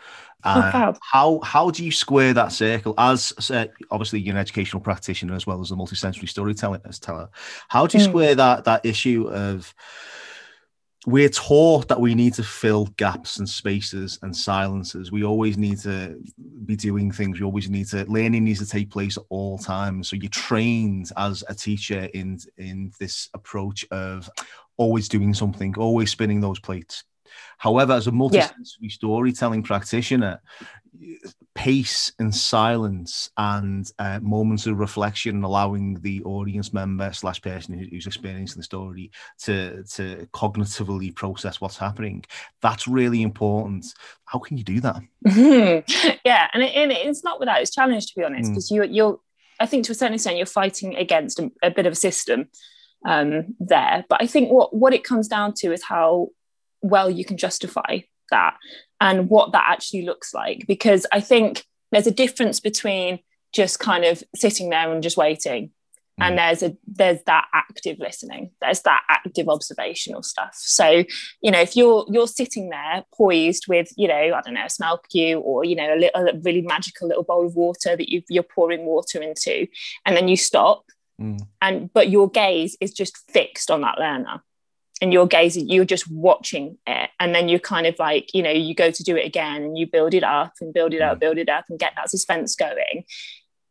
Uh, 0.44 0.70
oh, 0.74 0.98
how 1.00 1.40
how 1.40 1.70
do 1.70 1.84
you 1.84 1.90
square 1.90 2.34
that 2.34 2.52
circle 2.52 2.94
as 2.98 3.32
uh, 3.50 3.66
obviously 3.90 4.20
you're 4.20 4.34
an 4.34 4.40
educational 4.40 4.80
practitioner 4.80 5.34
as 5.34 5.46
well 5.46 5.60
as 5.60 5.70
a 5.70 5.74
multisensory 5.74 6.28
storyteller? 6.28 6.80
As 6.84 6.98
teller? 6.98 7.30
How 7.68 7.86
do 7.86 7.96
you 7.96 8.04
mm. 8.04 8.08
square 8.08 8.34
that 8.34 8.64
that 8.64 8.84
issue 8.84 9.28
of 9.30 9.74
we're 11.06 11.28
taught 11.28 11.88
that 11.88 12.00
we 12.00 12.14
need 12.14 12.34
to 12.34 12.42
fill 12.42 12.86
gaps 12.96 13.38
and 13.38 13.48
spaces 13.48 14.18
and 14.22 14.36
silences. 14.36 15.12
We 15.12 15.24
always 15.24 15.56
need 15.56 15.78
to 15.80 16.20
be 16.66 16.76
doing 16.76 17.12
things. 17.12 17.38
We 17.38 17.46
always 17.46 17.70
need 17.70 17.86
to 17.88 18.04
learning 18.10 18.44
needs 18.44 18.58
to 18.58 18.66
take 18.66 18.90
place 18.90 19.16
at 19.16 19.22
all 19.28 19.58
times. 19.58 20.08
So 20.08 20.16
you're 20.16 20.28
trained 20.30 21.12
as 21.16 21.44
a 21.48 21.54
teacher 21.54 22.08
in 22.14 22.38
in 22.56 22.92
this 22.98 23.28
approach 23.34 23.86
of 23.90 24.28
always 24.76 25.08
doing 25.08 25.34
something, 25.34 25.74
always 25.78 26.10
spinning 26.10 26.40
those 26.40 26.58
plates. 26.58 27.04
However, 27.58 27.92
as 27.92 28.06
a 28.06 28.12
multi-sensory 28.12 28.78
yeah. 28.82 28.88
storytelling 28.90 29.62
practitioner, 29.62 30.40
pace 31.54 32.12
and 32.18 32.34
silence 32.34 33.30
and 33.36 33.90
uh, 33.98 34.20
moments 34.20 34.66
of 34.66 34.78
reflection, 34.78 35.36
and 35.36 35.44
allowing 35.44 36.00
the 36.00 36.22
audience 36.24 36.72
member 36.72 37.12
slash 37.12 37.40
person 37.42 37.78
who's 37.78 38.06
experiencing 38.06 38.60
the 38.60 38.64
story 38.64 39.10
to 39.38 39.82
to 39.84 40.26
cognitively 40.32 41.14
process 41.14 41.60
what's 41.60 41.78
happening. 41.78 42.24
That's 42.62 42.86
really 42.86 43.22
important. 43.22 43.86
How 44.24 44.38
can 44.38 44.56
you 44.56 44.64
do 44.64 44.80
that? 44.80 45.02
Yeah, 46.24 46.48
and, 46.52 46.62
it, 46.62 46.74
and, 46.74 46.92
it's 46.92 47.24
not 47.24 47.40
without 47.40 47.60
its 47.62 47.70
challenge, 47.70 48.06
to 48.08 48.12
be 48.16 48.24
honest, 48.24 48.50
because 48.50 48.68
mm. 48.68 48.76
you 48.76 48.84
you're 48.84 49.20
I 49.60 49.66
think 49.66 49.84
to 49.86 49.92
a 49.92 49.94
certain 49.94 50.14
extent 50.14 50.36
you're 50.36 50.46
fighting 50.46 50.96
against 50.96 51.38
a, 51.38 51.50
a 51.62 51.70
bit 51.70 51.86
of 51.86 51.92
a 51.92 51.96
system 51.96 52.48
um, 53.06 53.56
there. 53.58 54.04
But 54.08 54.22
I 54.22 54.26
think 54.26 54.50
what 54.50 54.74
what 54.74 54.94
it 54.94 55.04
comes 55.04 55.28
down 55.28 55.54
to 55.58 55.72
is 55.72 55.82
how 55.82 56.28
well 56.82 57.10
you 57.10 57.24
can 57.24 57.36
justify 57.36 58.00
that 58.30 58.54
and 59.00 59.28
what 59.28 59.52
that 59.52 59.64
actually 59.68 60.02
looks 60.02 60.34
like. 60.34 60.64
Because 60.66 61.06
i 61.12 61.20
think 61.20 61.64
there's 61.90 62.06
a 62.06 62.12
difference 62.12 62.60
between 62.60 63.20
just 63.52 63.78
kind 63.78 64.04
of 64.04 64.22
sitting 64.34 64.70
there 64.70 64.92
and 64.92 65.02
just 65.02 65.16
waiting. 65.16 65.70
Mm. 66.20 66.26
and 66.26 66.38
there's 66.38 66.62
a 66.62 66.76
there's 66.86 67.22
that 67.26 67.46
active 67.54 67.98
listening. 67.98 68.50
There's 68.60 68.80
that 68.82 69.02
active 69.08 69.48
observational 69.48 70.22
stuff. 70.22 70.50
So 70.54 71.04
you 71.40 71.50
know 71.50 71.60
if 71.60 71.76
you're 71.76 72.06
you're 72.08 72.26
sitting 72.26 72.70
there 72.70 73.04
poised 73.14 73.66
with 73.68 73.92
you 73.96 74.08
know 74.08 74.14
i 74.14 74.40
don't 74.40 74.54
know 74.54 74.64
a 74.64 74.70
smell 74.70 75.00
cue 75.10 75.38
or 75.40 75.64
you 75.64 75.76
know 75.76 75.94
a, 75.94 75.96
little, 75.96 76.28
a 76.28 76.38
really 76.40 76.62
magical 76.62 77.08
little 77.08 77.22
bowl 77.22 77.46
of 77.46 77.54
water 77.54 77.96
that 77.96 78.10
you 78.10 78.22
you're 78.28 78.42
pouring 78.42 78.84
water 78.84 79.22
into 79.22 79.66
and 80.04 80.16
then 80.16 80.28
you 80.28 80.36
stop 80.36 80.84
mm. 81.20 81.38
and 81.62 81.92
but 81.92 82.08
your 82.10 82.28
gaze 82.28 82.76
is 82.80 82.92
just 82.92 83.16
fixed 83.30 83.70
on 83.70 83.82
that 83.82 83.98
learner 83.98 84.42
and 85.00 85.12
you're 85.12 85.26
gazing 85.26 85.68
you're 85.68 85.84
just 85.84 86.10
watching 86.10 86.78
it. 86.86 87.10
And 87.20 87.34
then 87.34 87.48
you're 87.48 87.58
kind 87.58 87.86
of 87.86 87.98
like 87.98 88.34
you 88.34 88.42
know 88.42 88.50
you 88.50 88.74
go 88.74 88.90
to 88.90 89.02
do 89.02 89.16
it 89.16 89.26
again 89.26 89.62
and 89.62 89.78
you 89.78 89.86
build 89.86 90.14
it 90.14 90.24
up 90.24 90.54
and 90.60 90.72
build 90.72 90.94
it 90.94 91.02
up 91.02 91.16
mm. 91.16 91.20
build 91.20 91.38
it 91.38 91.48
up 91.48 91.66
and 91.68 91.78
get 91.78 91.92
that 91.96 92.10
suspense 92.10 92.54
going. 92.54 93.04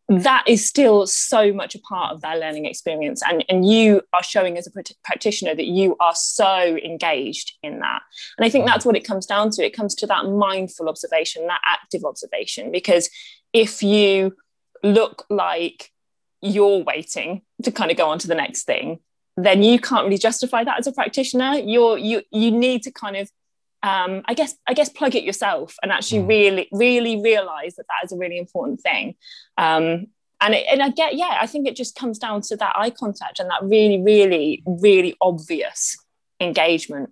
That 0.10 0.46
is 0.48 0.66
still 0.66 1.06
so 1.06 1.52
much 1.52 1.76
a 1.76 1.80
part 1.80 2.14
of 2.14 2.22
their 2.22 2.38
learning 2.38 2.66
experience. 2.66 3.22
And, 3.28 3.44
and 3.50 3.70
you 3.70 4.04
are 4.14 4.24
showing 4.24 4.58
as 4.58 4.66
a 4.66 4.72
practitioner 5.04 5.54
that 5.54 5.66
you 5.66 5.98
are 6.00 6.16
so 6.16 6.78
engaged 6.78 7.58
in 7.62 7.80
that. 7.80 8.04
And 8.38 8.46
i 8.46 8.50
think 8.50 8.66
that's 8.66 8.86
what 8.86 8.96
it 8.96 9.06
comes 9.06 9.26
down 9.26 9.50
to. 9.52 9.66
It 9.66 9.76
comes 9.76 9.94
to 9.96 10.08
that 10.08 10.26
mindful 10.26 10.88
observation 10.88 11.48
that 11.48 11.60
active 11.68 12.06
observation. 12.06 12.72
Because 12.72 13.10
if 13.52 13.84
you 13.84 14.34
look 14.82 15.26
like 15.30 15.92
you're 16.42 16.84
waiting 16.84 17.42
to 17.64 17.72
kind 17.72 17.92
of 17.92 17.98
go 17.98 18.10
on 18.10 18.20
to 18.20 18.28
the 18.28 18.36
next 18.36 18.64
thing 18.64 19.00
then 19.38 19.62
you 19.62 19.80
can't 19.80 20.04
really 20.04 20.18
justify 20.18 20.64
that 20.64 20.80
as 20.80 20.88
a 20.88 20.92
practitioner. 20.92 21.54
You're 21.60 21.98
you 21.98 22.24
you 22.32 22.52
need 22.52 22.82
to 22.84 22.92
kind 22.92 23.16
of 23.16 23.30
um, 23.84 24.24
I 24.26 24.34
guess 24.34 24.56
I 24.68 24.74
guess 24.74 24.90
plug 24.90 25.16
it 25.16 25.24
yourself 25.24 25.76
and 25.84 25.92
actually 25.92 26.24
mm. 26.24 26.28
really 26.28 26.68
really 26.72 27.22
realize 27.22 27.76
that 27.76 27.86
that 27.88 28.06
is 28.06 28.12
a 28.12 28.18
really 28.18 28.40
important 28.40 28.82
thing. 28.82 29.16
Um, 29.58 30.08
and 30.42 30.54
it, 30.54 30.66
and 30.70 30.82
I 30.82 30.90
get 30.90 31.16
yeah, 31.16 31.38
I 31.40 31.46
think 31.46 31.68
it 31.68 31.76
just 31.76 31.96
comes 31.96 32.18
down 32.18 32.42
to 32.42 32.58
that 32.58 32.74
eye 32.76 32.90
contact 32.90 33.40
and 33.40 33.50
that 33.52 33.64
really 33.64 34.02
really 34.02 34.64
really 34.66 35.16
obvious 35.22 35.98
engagement. 36.40 37.12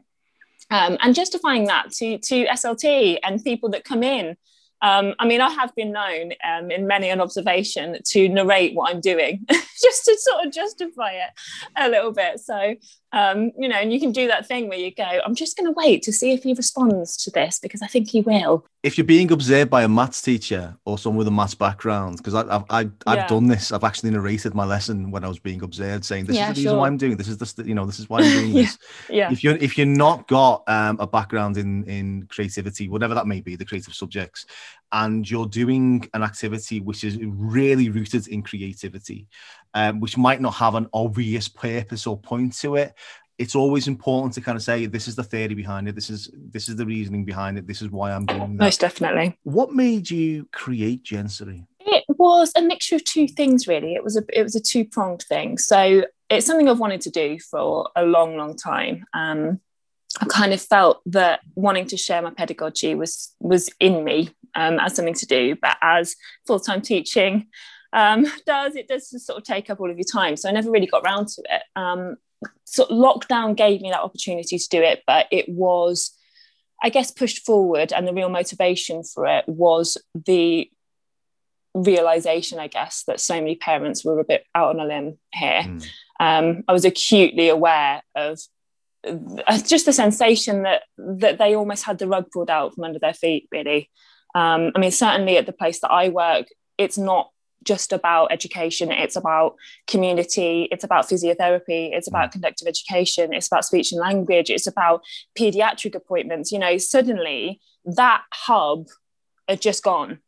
Um, 0.71 0.97
and 1.01 1.13
justifying 1.13 1.65
that 1.65 1.91
to 1.97 2.17
to 2.17 2.45
SLT 2.45 3.19
and 3.23 3.43
people 3.43 3.69
that 3.69 3.83
come 3.83 4.01
in 4.01 4.35
um, 4.81 5.15
I 5.19 5.25
mean, 5.25 5.41
I 5.41 5.49
have 5.49 5.73
been 5.75 5.91
known 5.91 6.33
um, 6.43 6.69
in 6.69 6.87
many 6.87 7.09
an 7.09 7.21
observation 7.21 7.97
to 8.03 8.29
narrate 8.29 8.75
what 8.75 8.93
I'm 8.93 9.01
doing 9.01 9.45
just 9.49 10.05
to 10.05 10.17
sort 10.19 10.45
of 10.45 10.53
justify 10.53 11.13
it 11.13 11.31
a 11.75 11.89
little 11.89 12.11
bit. 12.11 12.39
So, 12.39 12.75
um, 13.15 13.53
you 13.57 13.69
know, 13.69 13.77
and 13.77 13.93
you 13.93 13.99
can 14.01 14.11
do 14.11 14.27
that 14.27 14.45
thing 14.45 14.67
where 14.67 14.77
you 14.77 14.93
go, 14.93 15.21
I'm 15.25 15.35
just 15.35 15.55
going 15.55 15.67
to 15.67 15.71
wait 15.71 16.03
to 16.03 16.11
see 16.11 16.33
if 16.33 16.43
he 16.43 16.53
responds 16.53 17.15
to 17.23 17.31
this 17.31 17.59
because 17.59 17.81
I 17.81 17.87
think 17.87 18.09
he 18.09 18.19
will. 18.19 18.65
If 18.83 18.97
you're 18.97 19.05
being 19.05 19.31
observed 19.31 19.71
by 19.71 19.83
a 19.83 19.87
maths 19.87 20.21
teacher 20.21 20.75
or 20.83 20.97
someone 20.97 21.19
with 21.19 21.29
a 21.29 21.31
maths 21.31 21.55
background, 21.55 22.17
because 22.17 22.35
I've, 22.35 22.65
I've, 22.69 22.91
I've 23.07 23.17
yeah. 23.17 23.27
done 23.27 23.47
this, 23.47 23.71
I've 23.71 23.85
actually 23.85 24.11
narrated 24.11 24.53
my 24.53 24.65
lesson 24.65 25.11
when 25.11 25.23
I 25.23 25.29
was 25.29 25.39
being 25.39 25.63
observed, 25.63 26.03
saying, 26.03 26.25
This 26.25 26.35
yeah, 26.35 26.49
is 26.49 26.57
the 26.57 26.63
reason 26.63 26.77
why 26.77 26.87
I'm 26.87 26.97
doing 26.97 27.15
this. 27.15 27.29
Is 27.29 27.37
this, 27.37 27.55
you 27.63 27.73
know, 27.73 27.85
this 27.85 27.99
is 27.99 28.09
why 28.09 28.19
I'm 28.19 28.31
doing 28.31 28.53
this. 28.53 28.77
yeah. 29.09 29.31
If 29.31 29.45
you're, 29.45 29.55
if 29.55 29.77
you're 29.77 29.87
not 29.87 30.27
got 30.27 30.63
um, 30.67 30.97
a 30.99 31.07
background 31.07 31.55
in, 31.55 31.85
in 31.85 32.27
creativity, 32.29 32.89
whatever 32.89 33.13
that 33.13 33.27
may 33.27 33.39
be, 33.39 33.55
the 33.55 33.65
creative 33.65 33.93
subjects, 33.93 34.45
and 34.95 35.29
you're 35.29 35.45
doing 35.45 36.09
an 36.13 36.23
activity 36.23 36.79
which 36.79 37.03
is 37.03 37.17
really 37.21 37.89
rooted 37.89 38.29
in 38.29 38.41
creativity, 38.41 39.27
um, 39.73 39.99
which 39.99 40.17
might 40.17 40.39
not 40.39 40.53
have 40.53 40.73
an 40.75 40.87
obvious 40.93 41.49
purpose 41.49 42.07
or 42.07 42.17
point 42.17 42.53
to 42.53 42.77
it. 42.77 42.93
It's 43.37 43.55
always 43.55 43.89
important 43.89 44.33
to 44.35 44.41
kind 44.41 44.55
of 44.55 44.63
say 44.63 44.85
this 44.85 45.09
is 45.09 45.17
the 45.17 45.23
theory 45.23 45.53
behind 45.53 45.89
it. 45.89 45.95
This 45.95 46.09
is 46.09 46.31
this 46.33 46.69
is 46.69 46.77
the 46.77 46.85
reasoning 46.85 47.25
behind 47.25 47.57
it. 47.57 47.67
This 47.67 47.81
is 47.81 47.89
why 47.89 48.13
I'm 48.13 48.25
doing 48.25 48.55
that. 48.55 48.63
Most 48.63 48.79
definitely. 48.79 49.37
What 49.43 49.73
made 49.73 50.09
you 50.09 50.47
create 50.53 51.03
Jensory? 51.03 51.67
It 51.81 52.05
was 52.07 52.53
a 52.55 52.61
mixture 52.61 52.95
of 52.95 53.03
two 53.03 53.27
things, 53.27 53.67
really. 53.67 53.95
It 53.95 54.03
was 54.03 54.15
a 54.15 54.23
it 54.31 54.43
was 54.43 54.55
a 54.55 54.61
two 54.61 54.85
pronged 54.85 55.23
thing. 55.23 55.57
So 55.57 56.05
it's 56.29 56.47
something 56.47 56.69
I've 56.69 56.79
wanted 56.79 57.01
to 57.01 57.09
do 57.09 57.37
for 57.41 57.89
a 57.97 58.05
long, 58.05 58.37
long 58.37 58.55
time. 58.55 59.03
Um, 59.13 59.59
I 60.21 60.25
kind 60.25 60.53
of 60.53 60.61
felt 60.61 61.01
that 61.07 61.41
wanting 61.55 61.87
to 61.87 61.97
share 61.97 62.21
my 62.21 62.31
pedagogy 62.31 62.95
was 62.95 63.33
was 63.39 63.69
in 63.79 64.03
me 64.03 64.29
um, 64.55 64.79
as 64.79 64.95
something 64.95 65.13
to 65.15 65.25
do, 65.25 65.55
but 65.61 65.77
as 65.81 66.15
full 66.45 66.59
time 66.59 66.81
teaching 66.81 67.47
um, 67.95 68.25
does, 68.45 68.75
it 68.75 68.87
does 68.87 69.09
sort 69.25 69.39
of 69.39 69.43
take 69.43 69.69
up 69.69 69.79
all 69.79 69.89
of 69.89 69.97
your 69.97 70.05
time. 70.05 70.35
So 70.35 70.49
I 70.49 70.51
never 70.51 70.69
really 70.69 70.87
got 70.87 71.03
around 71.03 71.29
to 71.29 71.43
it. 71.49 71.63
Um, 71.75 72.17
so 72.65 72.85
lockdown 72.87 73.55
gave 73.55 73.81
me 73.81 73.89
that 73.89 74.01
opportunity 74.01 74.59
to 74.59 74.69
do 74.69 74.81
it, 74.81 75.03
but 75.07 75.27
it 75.31 75.49
was, 75.49 76.11
I 76.83 76.89
guess, 76.89 77.09
pushed 77.09 77.45
forward, 77.45 77.91
and 77.93 78.07
the 78.07 78.13
real 78.13 78.29
motivation 78.29 79.03
for 79.03 79.25
it 79.25 79.45
was 79.47 79.97
the 80.13 80.69
realization, 81.73 82.59
I 82.59 82.67
guess, 82.67 83.03
that 83.07 83.19
so 83.19 83.35
many 83.35 83.55
parents 83.55 84.05
were 84.05 84.19
a 84.19 84.25
bit 84.25 84.45
out 84.53 84.69
on 84.69 84.79
a 84.79 84.85
limb 84.85 85.17
here. 85.33 85.63
Mm. 85.63 85.87
Um, 86.19 86.63
I 86.67 86.73
was 86.73 86.85
acutely 86.85 87.49
aware 87.49 88.01
of 88.15 88.39
just 89.65 89.85
the 89.85 89.93
sensation 89.93 90.63
that 90.63 90.83
that 90.97 91.37
they 91.37 91.55
almost 91.55 91.83
had 91.83 91.99
the 91.99 92.07
rug 92.07 92.25
pulled 92.31 92.49
out 92.49 92.73
from 92.73 92.83
under 92.83 92.99
their 92.99 93.13
feet 93.13 93.47
really. 93.51 93.89
Um, 94.33 94.73
i 94.75 94.79
mean 94.79 94.91
certainly 94.91 95.37
at 95.37 95.45
the 95.45 95.53
place 95.53 95.79
that 95.79 95.91
i 95.91 96.09
work 96.09 96.47
it's 96.77 96.97
not 96.97 97.29
just 97.63 97.93
about 97.93 98.33
education 98.33 98.91
it's 98.91 99.15
about 99.15 99.55
community 99.87 100.67
it's 100.71 100.83
about 100.83 101.07
physiotherapy 101.07 101.91
it's 101.93 102.07
about 102.07 102.33
conductive 102.33 102.67
education 102.67 103.33
it's 103.33 103.47
about 103.47 103.63
speech 103.63 103.93
and 103.93 104.01
language 104.01 104.49
it's 104.49 104.67
about 104.67 105.03
pediatric 105.39 105.95
appointments. 105.95 106.51
You 106.51 106.59
know 106.59 106.77
suddenly 106.77 107.61
that 107.85 108.23
hub 108.33 108.87
had 109.47 109.61
just 109.61 109.83
gone. 109.83 110.19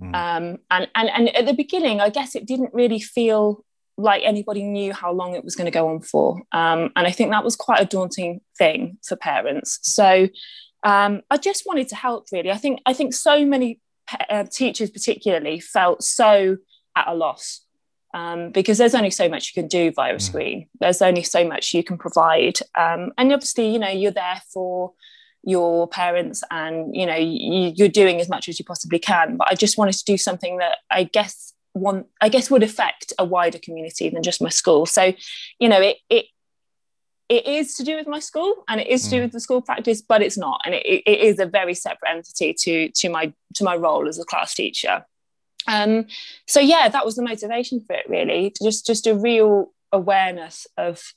Mm. 0.00 0.14
Um, 0.14 0.58
and, 0.70 0.88
and, 0.94 1.08
and 1.08 1.36
at 1.36 1.46
the 1.46 1.54
beginning, 1.54 2.00
I 2.00 2.10
guess 2.10 2.34
it 2.34 2.46
didn't 2.46 2.74
really 2.74 3.00
feel 3.00 3.64
like 3.96 4.22
anybody 4.24 4.62
knew 4.62 4.92
how 4.92 5.12
long 5.12 5.34
it 5.34 5.44
was 5.44 5.56
going 5.56 5.66
to 5.66 5.70
go 5.70 5.88
on 5.88 6.00
for. 6.00 6.42
Um, 6.52 6.90
and 6.96 7.06
I 7.06 7.10
think 7.10 7.30
that 7.30 7.44
was 7.44 7.56
quite 7.56 7.80
a 7.80 7.86
daunting 7.86 8.40
thing 8.58 8.98
for 9.06 9.16
parents. 9.16 9.78
So 9.82 10.28
um, 10.82 11.22
I 11.30 11.38
just 11.38 11.64
wanted 11.66 11.88
to 11.88 11.96
help 11.96 12.26
really. 12.32 12.50
I 12.50 12.56
think, 12.56 12.80
I 12.84 12.92
think 12.92 13.14
so 13.14 13.44
many 13.44 13.80
uh, 14.30 14.44
teachers 14.44 14.90
particularly 14.90 15.60
felt 15.60 16.02
so 16.02 16.58
at 16.94 17.08
a 17.08 17.14
loss 17.14 17.62
um, 18.14 18.50
because 18.50 18.78
there's 18.78 18.94
only 18.94 19.10
so 19.10 19.28
much 19.28 19.52
you 19.54 19.62
can 19.62 19.68
do 19.68 19.90
via 19.92 20.12
a 20.12 20.16
mm. 20.16 20.22
screen. 20.22 20.68
There's 20.78 21.02
only 21.02 21.22
so 21.22 21.46
much 21.46 21.72
you 21.72 21.82
can 21.82 21.98
provide. 21.98 22.58
Um, 22.76 23.12
and 23.16 23.32
obviously, 23.32 23.70
you 23.70 23.78
know, 23.78 23.88
you're 23.88 24.12
there 24.12 24.42
for 24.52 24.92
your 25.46 25.86
parents 25.86 26.42
and 26.50 26.94
you 26.94 27.06
know 27.06 27.14
you, 27.14 27.72
you're 27.76 27.88
doing 27.88 28.20
as 28.20 28.28
much 28.28 28.48
as 28.48 28.58
you 28.58 28.64
possibly 28.64 28.98
can 28.98 29.36
but 29.36 29.46
i 29.48 29.54
just 29.54 29.78
wanted 29.78 29.94
to 29.94 30.04
do 30.04 30.18
something 30.18 30.58
that 30.58 30.78
i 30.90 31.04
guess 31.04 31.54
one 31.76 32.04
i 32.20 32.28
guess 32.28 32.50
would 32.50 32.62
affect 32.62 33.12
a 33.18 33.24
wider 33.24 33.58
community 33.58 34.08
than 34.08 34.22
just 34.22 34.42
my 34.42 34.48
school 34.48 34.86
so 34.86 35.12
you 35.58 35.68
know 35.68 35.80
it 35.80 35.98
it 36.10 36.26
it 37.28 37.46
is 37.46 37.74
to 37.74 37.82
do 37.82 37.96
with 37.96 38.06
my 38.06 38.20
school 38.20 38.64
and 38.68 38.80
it 38.80 38.86
is 38.86 39.02
to 39.04 39.10
do 39.10 39.18
mm. 39.18 39.22
with 39.22 39.32
the 39.32 39.40
school 39.40 39.60
practice 39.60 40.00
but 40.00 40.22
it's 40.22 40.38
not 40.38 40.60
and 40.64 40.74
it, 40.74 40.86
it 40.86 41.20
is 41.20 41.38
a 41.38 41.46
very 41.46 41.74
separate 41.74 42.10
entity 42.10 42.54
to 42.54 42.88
to 42.90 43.08
my 43.08 43.32
to 43.54 43.64
my 43.64 43.74
role 43.74 44.08
as 44.08 44.18
a 44.18 44.24
class 44.24 44.54
teacher 44.54 45.04
um 45.66 46.06
so 46.46 46.60
yeah 46.60 46.88
that 46.88 47.04
was 47.04 47.16
the 47.16 47.22
motivation 47.22 47.80
for 47.80 47.94
it 47.94 48.08
really 48.08 48.52
just 48.62 48.86
just 48.86 49.06
a 49.06 49.14
real 49.14 49.72
awareness 49.92 50.66
of 50.76 51.12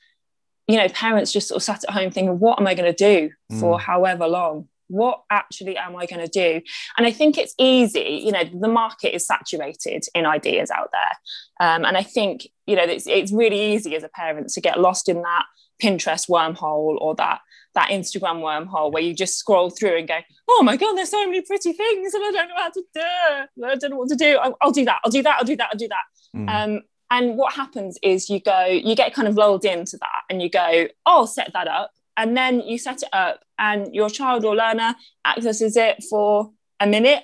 you 0.69 0.77
know, 0.77 0.87
parents 0.89 1.31
just 1.31 1.47
sort 1.47 1.55
of 1.55 1.63
sat 1.63 1.83
at 1.83 1.89
home 1.89 2.11
thinking, 2.11 2.37
what 2.37 2.59
am 2.59 2.67
I 2.67 2.75
going 2.75 2.93
to 2.93 2.95
do 2.95 3.31
for 3.59 3.77
mm. 3.77 3.81
however 3.81 4.27
long? 4.27 4.67
What 4.89 5.21
actually 5.29 5.77
am 5.77 5.95
I 5.95 6.05
going 6.05 6.21
to 6.21 6.27
do? 6.27 6.61
And 6.97 7.07
I 7.07 7.11
think 7.11 7.37
it's 7.37 7.55
easy, 7.57 8.21
you 8.25 8.31
know, 8.31 8.43
the 8.43 8.67
market 8.67 9.15
is 9.15 9.25
saturated 9.25 10.03
in 10.13 10.25
ideas 10.25 10.69
out 10.71 10.89
there. 10.91 11.67
Um, 11.67 11.85
and 11.85 11.95
I 11.95 12.03
think, 12.03 12.47
you 12.67 12.75
know, 12.75 12.83
it's, 12.83 13.07
it's 13.07 13.31
really 13.31 13.73
easy 13.73 13.95
as 13.95 14.03
a 14.03 14.09
parent 14.09 14.49
to 14.49 14.61
get 14.61 14.79
lost 14.79 15.09
in 15.09 15.21
that 15.21 15.45
Pinterest 15.81 16.29
wormhole 16.29 16.99
or 16.99 17.15
that 17.15 17.39
that 17.75 17.89
Instagram 17.91 18.41
wormhole 18.41 18.91
where 18.91 19.03
you 19.03 19.13
just 19.13 19.37
scroll 19.37 19.69
through 19.69 19.97
and 19.97 20.07
go, 20.07 20.17
oh 20.49 20.63
my 20.63 20.75
god, 20.75 20.95
there's 20.95 21.11
so 21.11 21.23
many 21.25 21.41
pretty 21.41 21.71
things 21.71 22.13
and 22.13 22.23
I 22.25 22.31
don't 22.31 22.49
know 22.49 22.55
how 22.57 22.69
to 22.69 22.83
do. 22.93 23.65
I 23.65 23.75
don't 23.75 23.91
know 23.91 23.97
what 23.97 24.09
to 24.09 24.15
do. 24.15 24.37
I'll, 24.37 24.57
I'll 24.59 24.71
do 24.71 24.85
that. 24.85 24.99
I'll 25.03 25.11
do 25.11 25.21
that. 25.21 25.37
I'll 25.39 25.45
do 25.45 25.55
that. 25.55 25.69
I'll 25.71 25.77
do 25.77 25.87
that. 25.87 26.03
Mm. 26.35 26.49
Um, 26.49 26.81
and 27.11 27.37
what 27.37 27.53
happens 27.53 27.97
is 28.03 28.29
you 28.29 28.39
go, 28.39 28.65
you 28.65 28.95
get 28.95 29.13
kind 29.13 29.27
of 29.27 29.35
lulled 29.35 29.65
into 29.65 29.97
that 29.97 30.23
and 30.29 30.41
you 30.41 30.49
go, 30.49 30.87
oh, 31.05 31.19
I'll 31.19 31.27
set 31.27 31.51
that 31.53 31.67
up. 31.67 31.91
And 32.19 32.35
then 32.35 32.59
you 32.59 32.77
set 32.77 33.01
it 33.01 33.07
up 33.13 33.39
and 33.57 33.95
your 33.95 34.09
child 34.09 34.43
or 34.43 34.53
learner 34.53 34.93
accesses 35.25 35.77
it 35.77 36.03
for 36.09 36.51
a 36.81 36.85
minute 36.85 37.23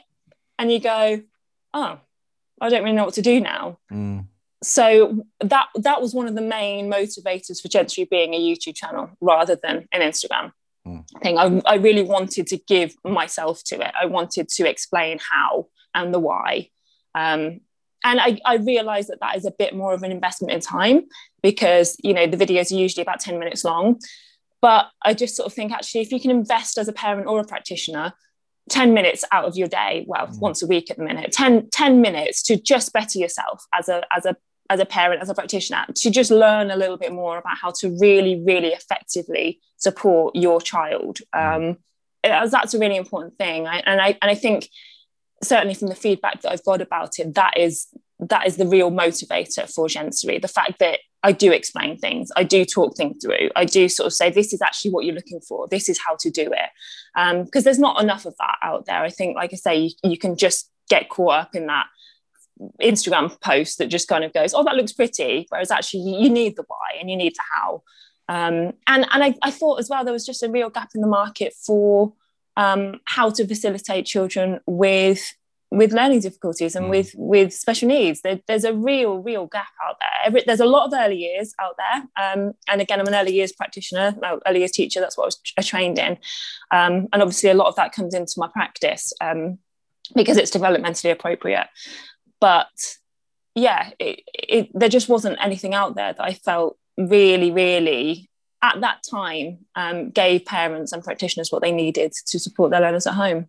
and 0.57 0.71
you 0.71 0.79
go, 0.79 1.21
oh, 1.73 1.99
I 2.61 2.69
don't 2.69 2.81
really 2.81 2.95
know 2.95 3.03
what 3.03 3.15
to 3.15 3.21
do 3.21 3.41
now. 3.41 3.77
Mm. 3.91 4.27
So 4.63 5.25
that 5.41 5.67
that 5.75 6.01
was 6.01 6.13
one 6.13 6.29
of 6.29 6.35
the 6.35 6.41
main 6.41 6.89
motivators 6.89 7.61
for 7.61 7.67
Jensory 7.67 8.09
being 8.09 8.33
a 8.33 8.39
YouTube 8.39 8.77
channel 8.77 9.09
rather 9.19 9.57
than 9.61 9.85
an 9.91 9.99
Instagram 9.99 10.53
mm. 10.87 11.03
thing. 11.21 11.37
I, 11.37 11.61
I 11.65 11.75
really 11.75 12.03
wanted 12.03 12.47
to 12.47 12.57
give 12.57 12.95
myself 13.03 13.65
to 13.65 13.85
it. 13.85 13.91
I 14.01 14.05
wanted 14.05 14.47
to 14.47 14.69
explain 14.69 15.19
how 15.19 15.67
and 15.93 16.13
the 16.13 16.19
why. 16.19 16.69
Um, 17.13 17.59
and 18.05 18.21
I, 18.21 18.39
I 18.45 18.55
realize 18.55 19.07
that 19.07 19.19
that 19.19 19.35
is 19.35 19.45
a 19.45 19.51
bit 19.51 19.75
more 19.75 19.93
of 19.93 20.03
an 20.03 20.11
investment 20.13 20.53
in 20.53 20.61
time 20.61 21.01
because 21.43 21.97
you 22.01 22.13
know 22.13 22.27
the 22.27 22.37
videos 22.37 22.71
are 22.71 22.75
usually 22.75 23.01
about 23.01 23.19
10 23.19 23.37
minutes 23.39 23.65
long 23.65 23.99
but 24.65 24.89
i 25.03 25.13
just 25.13 25.35
sort 25.35 25.45
of 25.45 25.53
think 25.53 25.71
actually 25.71 26.01
if 26.01 26.11
you 26.11 26.19
can 26.19 26.31
invest 26.31 26.79
as 26.79 26.87
a 26.87 26.93
parent 26.93 27.27
or 27.27 27.39
a 27.39 27.45
practitioner 27.45 28.11
10 28.69 28.95
minutes 28.95 29.23
out 29.31 29.45
of 29.45 29.55
your 29.55 29.67
day 29.67 30.03
well 30.07 30.25
mm. 30.25 30.39
once 30.39 30.63
a 30.63 30.67
week 30.67 30.89
at 30.89 30.97
the 30.97 31.03
minute 31.03 31.31
10, 31.31 31.69
10 31.69 32.01
minutes 32.01 32.41
to 32.41 32.59
just 32.59 32.91
better 32.91 33.19
yourself 33.19 33.63
as 33.73 33.87
a 33.89 34.03
as 34.11 34.25
a 34.25 34.35
as 34.71 34.79
a 34.79 34.85
parent 34.85 35.21
as 35.21 35.29
a 35.29 35.35
practitioner 35.35 35.85
to 35.93 36.09
just 36.09 36.31
learn 36.31 36.71
a 36.71 36.75
little 36.75 36.97
bit 36.97 37.13
more 37.13 37.37
about 37.37 37.57
how 37.61 37.71
to 37.79 37.95
really 38.01 38.41
really 38.43 38.69
effectively 38.69 39.59
support 39.77 40.35
your 40.35 40.59
child 40.59 41.19
mm. 41.35 41.71
um, 41.71 41.77
that's 42.23 42.73
a 42.73 42.79
really 42.79 42.95
important 42.95 43.37
thing 43.37 43.67
I, 43.67 43.83
and 43.85 44.01
i 44.01 44.17
and 44.19 44.31
i 44.31 44.35
think 44.35 44.67
certainly 45.43 45.73
from 45.73 45.89
the 45.89 45.95
feedback 45.95 46.41
that 46.41 46.51
I've 46.51 46.63
got 46.63 46.81
about 46.81 47.19
it, 47.19 47.33
that 47.35 47.57
is 47.57 47.87
that 48.19 48.47
is 48.47 48.57
the 48.57 48.67
real 48.67 48.91
motivator 48.91 49.71
for 49.73 49.87
Jensory. 49.87 50.41
The 50.41 50.47
fact 50.47 50.79
that 50.79 50.99
I 51.23 51.31
do 51.31 51.51
explain 51.51 51.97
things, 51.97 52.31
I 52.35 52.43
do 52.43 52.65
talk 52.65 52.95
things 52.95 53.17
through, 53.23 53.49
I 53.55 53.65
do 53.65 53.89
sort 53.89 54.07
of 54.07 54.13
say 54.13 54.29
this 54.29 54.53
is 54.53 54.61
actually 54.61 54.91
what 54.91 55.05
you're 55.05 55.15
looking 55.15 55.41
for, 55.41 55.67
this 55.67 55.89
is 55.89 55.99
how 56.05 56.15
to 56.19 56.29
do 56.29 56.43
it, 56.43 56.69
because 57.45 57.61
um, 57.61 57.63
there's 57.63 57.79
not 57.79 58.01
enough 58.01 58.25
of 58.25 58.35
that 58.37 58.57
out 58.61 58.85
there. 58.85 59.01
I 59.01 59.09
think, 59.09 59.35
like 59.35 59.51
I 59.51 59.57
say, 59.57 59.75
you, 59.75 59.89
you 60.03 60.17
can 60.17 60.37
just 60.37 60.69
get 60.89 61.09
caught 61.09 61.33
up 61.33 61.55
in 61.55 61.65
that 61.67 61.87
Instagram 62.81 63.39
post 63.41 63.79
that 63.79 63.87
just 63.87 64.07
kind 64.07 64.23
of 64.23 64.33
goes, 64.33 64.53
oh, 64.53 64.63
that 64.63 64.75
looks 64.75 64.93
pretty, 64.93 65.47
whereas 65.49 65.71
actually 65.71 66.01
you 66.01 66.29
need 66.29 66.55
the 66.55 66.63
why 66.67 66.99
and 66.99 67.09
you 67.09 67.17
need 67.17 67.33
the 67.35 67.43
how. 67.53 67.83
Um, 68.27 68.73
and 68.87 69.05
and 69.11 69.23
I, 69.23 69.35
I 69.41 69.51
thought 69.51 69.79
as 69.79 69.89
well 69.89 70.03
there 70.03 70.13
was 70.13 70.25
just 70.25 70.43
a 70.43 70.49
real 70.49 70.69
gap 70.69 70.89
in 70.95 71.01
the 71.01 71.07
market 71.07 71.53
for 71.53 72.13
um, 72.57 72.99
how 73.05 73.29
to 73.31 73.47
facilitate 73.47 74.05
children 74.05 74.59
with 74.65 75.33
with 75.77 75.93
learning 75.93 76.19
difficulties 76.19 76.75
and 76.75 76.87
mm. 76.87 76.89
with 76.89 77.11
with 77.15 77.53
special 77.53 77.87
needs 77.87 78.21
there, 78.21 78.39
there's 78.47 78.63
a 78.63 78.73
real 78.73 79.19
real 79.19 79.47
gap 79.47 79.67
out 79.83 79.97
there 79.99 80.09
Every, 80.25 80.43
there's 80.45 80.59
a 80.59 80.65
lot 80.65 80.87
of 80.87 80.93
early 80.93 81.17
years 81.17 81.53
out 81.59 81.75
there 81.77 82.03
um, 82.23 82.53
and 82.67 82.81
again 82.81 82.99
i'm 82.99 83.07
an 83.07 83.15
early 83.15 83.33
years 83.33 83.51
practitioner 83.51 84.15
early 84.47 84.59
years 84.59 84.71
teacher 84.71 84.99
that's 84.99 85.17
what 85.17 85.25
i 85.25 85.31
was 85.57 85.67
trained 85.67 85.99
in 85.99 86.17
um, 86.71 87.07
and 87.11 87.21
obviously 87.21 87.49
a 87.49 87.53
lot 87.55 87.67
of 87.67 87.75
that 87.75 87.93
comes 87.93 88.13
into 88.13 88.33
my 88.37 88.47
practice 88.47 89.13
um, 89.21 89.57
because 90.15 90.37
it's 90.37 90.51
developmentally 90.51 91.11
appropriate 91.11 91.67
but 92.39 92.67
yeah 93.53 93.91
it, 93.99 94.21
it, 94.33 94.69
there 94.73 94.89
just 94.89 95.09
wasn't 95.09 95.37
anything 95.41 95.73
out 95.73 95.95
there 95.95 96.13
that 96.13 96.23
i 96.23 96.33
felt 96.33 96.77
really 96.97 97.51
really 97.51 98.29
at 98.65 98.81
that 98.81 99.03
time 99.09 99.59
um, 99.75 100.09
gave 100.09 100.45
parents 100.45 100.91
and 100.91 101.03
practitioners 101.03 101.51
what 101.51 101.61
they 101.61 101.71
needed 101.71 102.11
to 102.25 102.39
support 102.39 102.71
their 102.71 102.81
learners 102.81 103.05
at 103.05 103.13
home. 103.13 103.47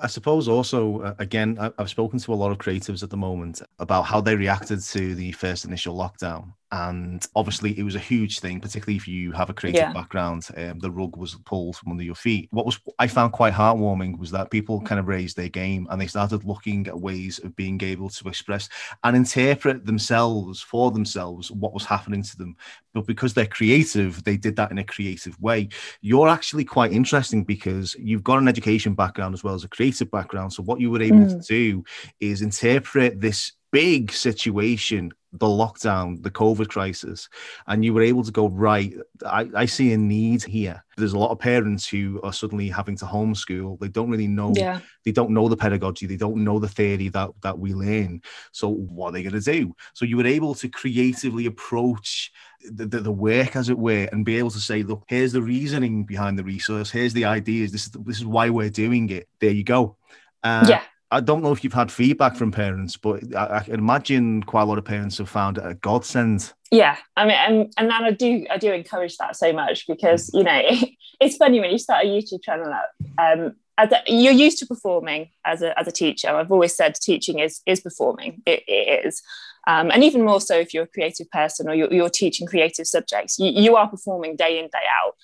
I 0.00 0.06
suppose 0.06 0.48
also, 0.48 1.00
uh, 1.00 1.14
again, 1.18 1.58
I've 1.78 1.90
spoken 1.90 2.18
to 2.18 2.32
a 2.32 2.34
lot 2.34 2.50
of 2.50 2.58
creatives 2.58 3.02
at 3.02 3.10
the 3.10 3.16
moment 3.16 3.60
about 3.78 4.02
how 4.02 4.20
they 4.20 4.34
reacted 4.36 4.80
to 4.80 5.14
the 5.14 5.32
first 5.32 5.64
initial 5.64 5.96
lockdown 5.96 6.54
and 6.72 7.26
obviously 7.36 7.78
it 7.78 7.82
was 7.82 7.94
a 7.94 8.00
huge 8.00 8.40
thing 8.40 8.58
particularly 8.58 8.96
if 8.96 9.06
you 9.06 9.30
have 9.30 9.50
a 9.50 9.54
creative 9.54 9.80
yeah. 9.80 9.92
background 9.92 10.48
um, 10.56 10.78
the 10.78 10.90
rug 10.90 11.16
was 11.16 11.34
pulled 11.44 11.76
from 11.76 11.92
under 11.92 12.02
your 12.02 12.14
feet. 12.14 12.48
What 12.50 12.66
was 12.66 12.80
i 12.98 13.06
found 13.06 13.32
quite 13.32 13.52
heartwarming 13.52 14.18
was 14.18 14.30
that 14.30 14.50
people 14.50 14.80
kind 14.80 14.98
of 14.98 15.06
raised 15.06 15.36
their 15.36 15.50
game 15.50 15.86
and 15.90 16.00
they 16.00 16.06
started 16.06 16.44
looking 16.44 16.86
at 16.86 16.98
ways 16.98 17.38
of 17.40 17.54
being 17.56 17.80
able 17.82 18.08
to 18.08 18.28
express 18.28 18.68
and 19.04 19.14
interpret 19.14 19.84
themselves 19.84 20.60
for 20.60 20.90
themselves 20.90 21.50
what 21.50 21.74
was 21.74 21.84
happening 21.84 22.22
to 22.22 22.36
them. 22.36 22.56
But 22.94 23.06
because 23.06 23.34
they're 23.34 23.46
creative 23.46 24.24
they 24.24 24.36
did 24.36 24.56
that 24.56 24.70
in 24.70 24.78
a 24.78 24.84
creative 24.84 25.38
way. 25.40 25.68
You're 26.00 26.28
actually 26.28 26.64
quite 26.64 26.92
interesting 26.92 27.44
because 27.44 27.94
you've 27.98 28.24
got 28.24 28.38
an 28.38 28.48
education 28.48 28.94
background 28.94 29.34
as 29.34 29.44
well 29.44 29.54
as 29.54 29.64
a 29.64 29.68
creative 29.68 30.10
background. 30.10 30.52
So 30.52 30.62
what 30.62 30.80
you 30.80 30.90
were 30.90 31.02
able 31.02 31.18
mm. 31.18 31.46
to 31.46 31.46
do 31.46 31.84
is 32.20 32.40
interpret 32.40 33.20
this 33.20 33.52
big 33.72 34.12
situation 34.12 35.12
the 35.32 35.46
lockdown, 35.46 36.22
the 36.22 36.30
COVID 36.30 36.68
crisis, 36.68 37.28
and 37.66 37.84
you 37.84 37.94
were 37.94 38.02
able 38.02 38.22
to 38.22 38.30
go, 38.30 38.48
right, 38.48 38.92
I, 39.24 39.48
I, 39.54 39.64
see 39.64 39.92
a 39.92 39.98
need 39.98 40.42
here. 40.42 40.84
There's 40.98 41.14
a 41.14 41.18
lot 41.18 41.30
of 41.30 41.38
parents 41.38 41.88
who 41.88 42.20
are 42.22 42.34
suddenly 42.34 42.68
having 42.68 42.96
to 42.96 43.06
homeschool. 43.06 43.78
They 43.80 43.88
don't 43.88 44.10
really 44.10 44.28
know, 44.28 44.52
yeah. 44.54 44.80
they 45.04 45.12
don't 45.12 45.30
know 45.30 45.48
the 45.48 45.56
pedagogy, 45.56 46.06
they 46.06 46.16
don't 46.16 46.44
know 46.44 46.58
the 46.58 46.68
theory 46.68 47.08
that, 47.08 47.30
that 47.42 47.58
we 47.58 47.72
learn. 47.72 48.20
So 48.52 48.68
what 48.68 49.08
are 49.08 49.12
they 49.12 49.22
going 49.22 49.40
to 49.40 49.40
do? 49.40 49.74
So 49.94 50.04
you 50.04 50.18
were 50.18 50.26
able 50.26 50.54
to 50.56 50.68
creatively 50.68 51.46
approach 51.46 52.30
the, 52.70 52.86
the, 52.86 53.00
the, 53.00 53.12
work, 53.12 53.56
as 53.56 53.70
it 53.70 53.78
were, 53.78 54.08
and 54.12 54.26
be 54.26 54.36
able 54.38 54.50
to 54.50 54.60
say, 54.60 54.82
look, 54.82 55.04
here's 55.08 55.32
the 55.32 55.42
reasoning 55.42 56.04
behind 56.04 56.38
the 56.38 56.44
resource, 56.44 56.90
here's 56.90 57.14
the 57.14 57.24
ideas, 57.24 57.72
this 57.72 57.86
is, 57.86 57.92
this 57.92 58.18
is 58.18 58.26
why 58.26 58.50
we're 58.50 58.70
doing 58.70 59.08
it. 59.08 59.28
There 59.40 59.50
you 59.50 59.64
go. 59.64 59.96
Uh, 60.42 60.66
yeah. 60.68 60.82
I 61.12 61.20
don't 61.20 61.42
know 61.42 61.52
if 61.52 61.62
you've 61.62 61.72
had 61.72 61.92
feedback 61.92 62.36
from 62.36 62.50
parents, 62.50 62.96
but 62.96 63.22
I, 63.36 63.58
I, 63.58 63.64
imagine 63.68 64.42
quite 64.42 64.62
a 64.62 64.64
lot 64.64 64.78
of 64.78 64.84
parents 64.84 65.18
have 65.18 65.28
found 65.28 65.58
it 65.58 65.66
a 65.66 65.74
godsend. 65.74 66.52
Yeah, 66.70 66.96
I 67.16 67.26
mean, 67.26 67.36
and 67.36 67.72
and 67.76 67.92
I 67.92 68.10
do 68.12 68.46
I 68.50 68.56
do 68.56 68.72
encourage 68.72 69.18
that 69.18 69.36
so 69.36 69.52
much 69.52 69.86
because 69.86 70.30
you 70.32 70.42
know 70.42 70.60
it, 70.64 70.88
it's 71.20 71.36
funny 71.36 71.60
when 71.60 71.70
you 71.70 71.78
start 71.78 72.04
a 72.04 72.08
YouTube 72.08 72.42
channel 72.42 72.72
up. 72.72 72.90
Um, 73.18 73.56
you're 74.06 74.32
used 74.32 74.58
to 74.58 74.66
performing 74.66 75.28
as 75.44 75.60
a 75.60 75.78
as 75.78 75.86
a 75.86 75.92
teacher. 75.92 76.28
I've 76.28 76.50
always 76.50 76.74
said 76.74 76.94
teaching 76.94 77.40
is 77.40 77.60
is 77.66 77.80
performing. 77.80 78.42
it, 78.46 78.62
it 78.66 79.06
is. 79.06 79.22
Um, 79.66 79.90
and 79.92 80.02
even 80.02 80.24
more 80.24 80.40
so 80.40 80.56
if 80.58 80.74
you're 80.74 80.84
a 80.84 80.88
creative 80.88 81.30
person 81.30 81.68
or 81.68 81.74
you're, 81.74 81.92
you're 81.92 82.10
teaching 82.10 82.48
creative 82.48 82.86
subjects, 82.86 83.38
you, 83.38 83.50
you, 83.50 83.76
are 83.76 83.88
performing 83.88 84.34
day 84.34 84.58
in, 84.58 84.64
day 84.64 84.84
out. 85.04 85.14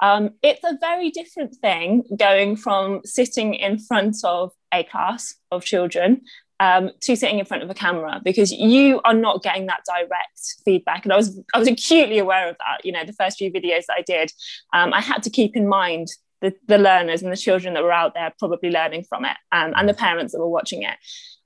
Um, 0.00 0.30
it's 0.42 0.62
a 0.64 0.78
very 0.80 1.10
different 1.10 1.56
thing 1.56 2.04
going 2.16 2.56
from 2.56 3.00
sitting 3.04 3.54
in 3.54 3.78
front 3.78 4.16
of 4.24 4.52
a 4.72 4.84
class 4.84 5.34
of 5.50 5.64
children 5.64 6.22
um, 6.60 6.90
to 7.02 7.16
sitting 7.16 7.38
in 7.38 7.44
front 7.44 7.62
of 7.62 7.70
a 7.70 7.74
camera 7.74 8.20
because 8.24 8.50
you 8.52 9.00
are 9.04 9.14
not 9.14 9.42
getting 9.42 9.66
that 9.66 9.82
direct 9.86 10.40
feedback. 10.64 11.04
And 11.04 11.12
I 11.12 11.16
was 11.16 11.40
I 11.54 11.58
was 11.58 11.68
acutely 11.68 12.18
aware 12.18 12.48
of 12.48 12.56
that. 12.58 12.84
You 12.84 12.92
know, 12.92 13.04
the 13.04 13.12
first 13.12 13.38
few 13.38 13.52
videos 13.52 13.86
that 13.86 13.96
I 13.98 14.02
did, 14.02 14.32
um, 14.72 14.92
I 14.92 15.00
had 15.00 15.22
to 15.24 15.30
keep 15.30 15.56
in 15.56 15.68
mind 15.68 16.08
the, 16.40 16.54
the 16.66 16.78
learners 16.78 17.22
and 17.22 17.32
the 17.32 17.36
children 17.36 17.74
that 17.74 17.82
were 17.82 17.92
out 17.92 18.14
there 18.14 18.32
probably 18.38 18.70
learning 18.70 19.04
from 19.08 19.24
it 19.24 19.36
um, 19.52 19.72
and 19.76 19.88
the 19.88 19.94
parents 19.94 20.32
that 20.32 20.38
were 20.38 20.48
watching 20.48 20.82
it. 20.82 20.96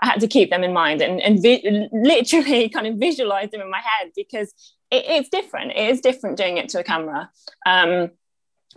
I 0.03 0.07
had 0.07 0.21
to 0.21 0.27
keep 0.27 0.51
them 0.51 0.65
in 0.65 0.73
mind 0.73 1.01
and, 1.01 1.21
and 1.21 1.41
vi- 1.41 1.88
literally 1.93 2.69
kind 2.75 2.87
of 2.87 2.97
visualize 2.97 3.51
them 3.51 3.61
in 3.61 3.71
my 3.71 3.81
head 3.81 4.11
because 4.17 4.53
it, 4.91 5.05
it's 5.07 5.29
different. 5.29 5.73
It 5.73 5.91
is 5.91 6.01
different 6.01 6.37
doing 6.37 6.59
it 6.59 6.69
to 6.71 6.81
a 6.81 6.85
camera. 6.85 7.31
Um, 7.65 8.11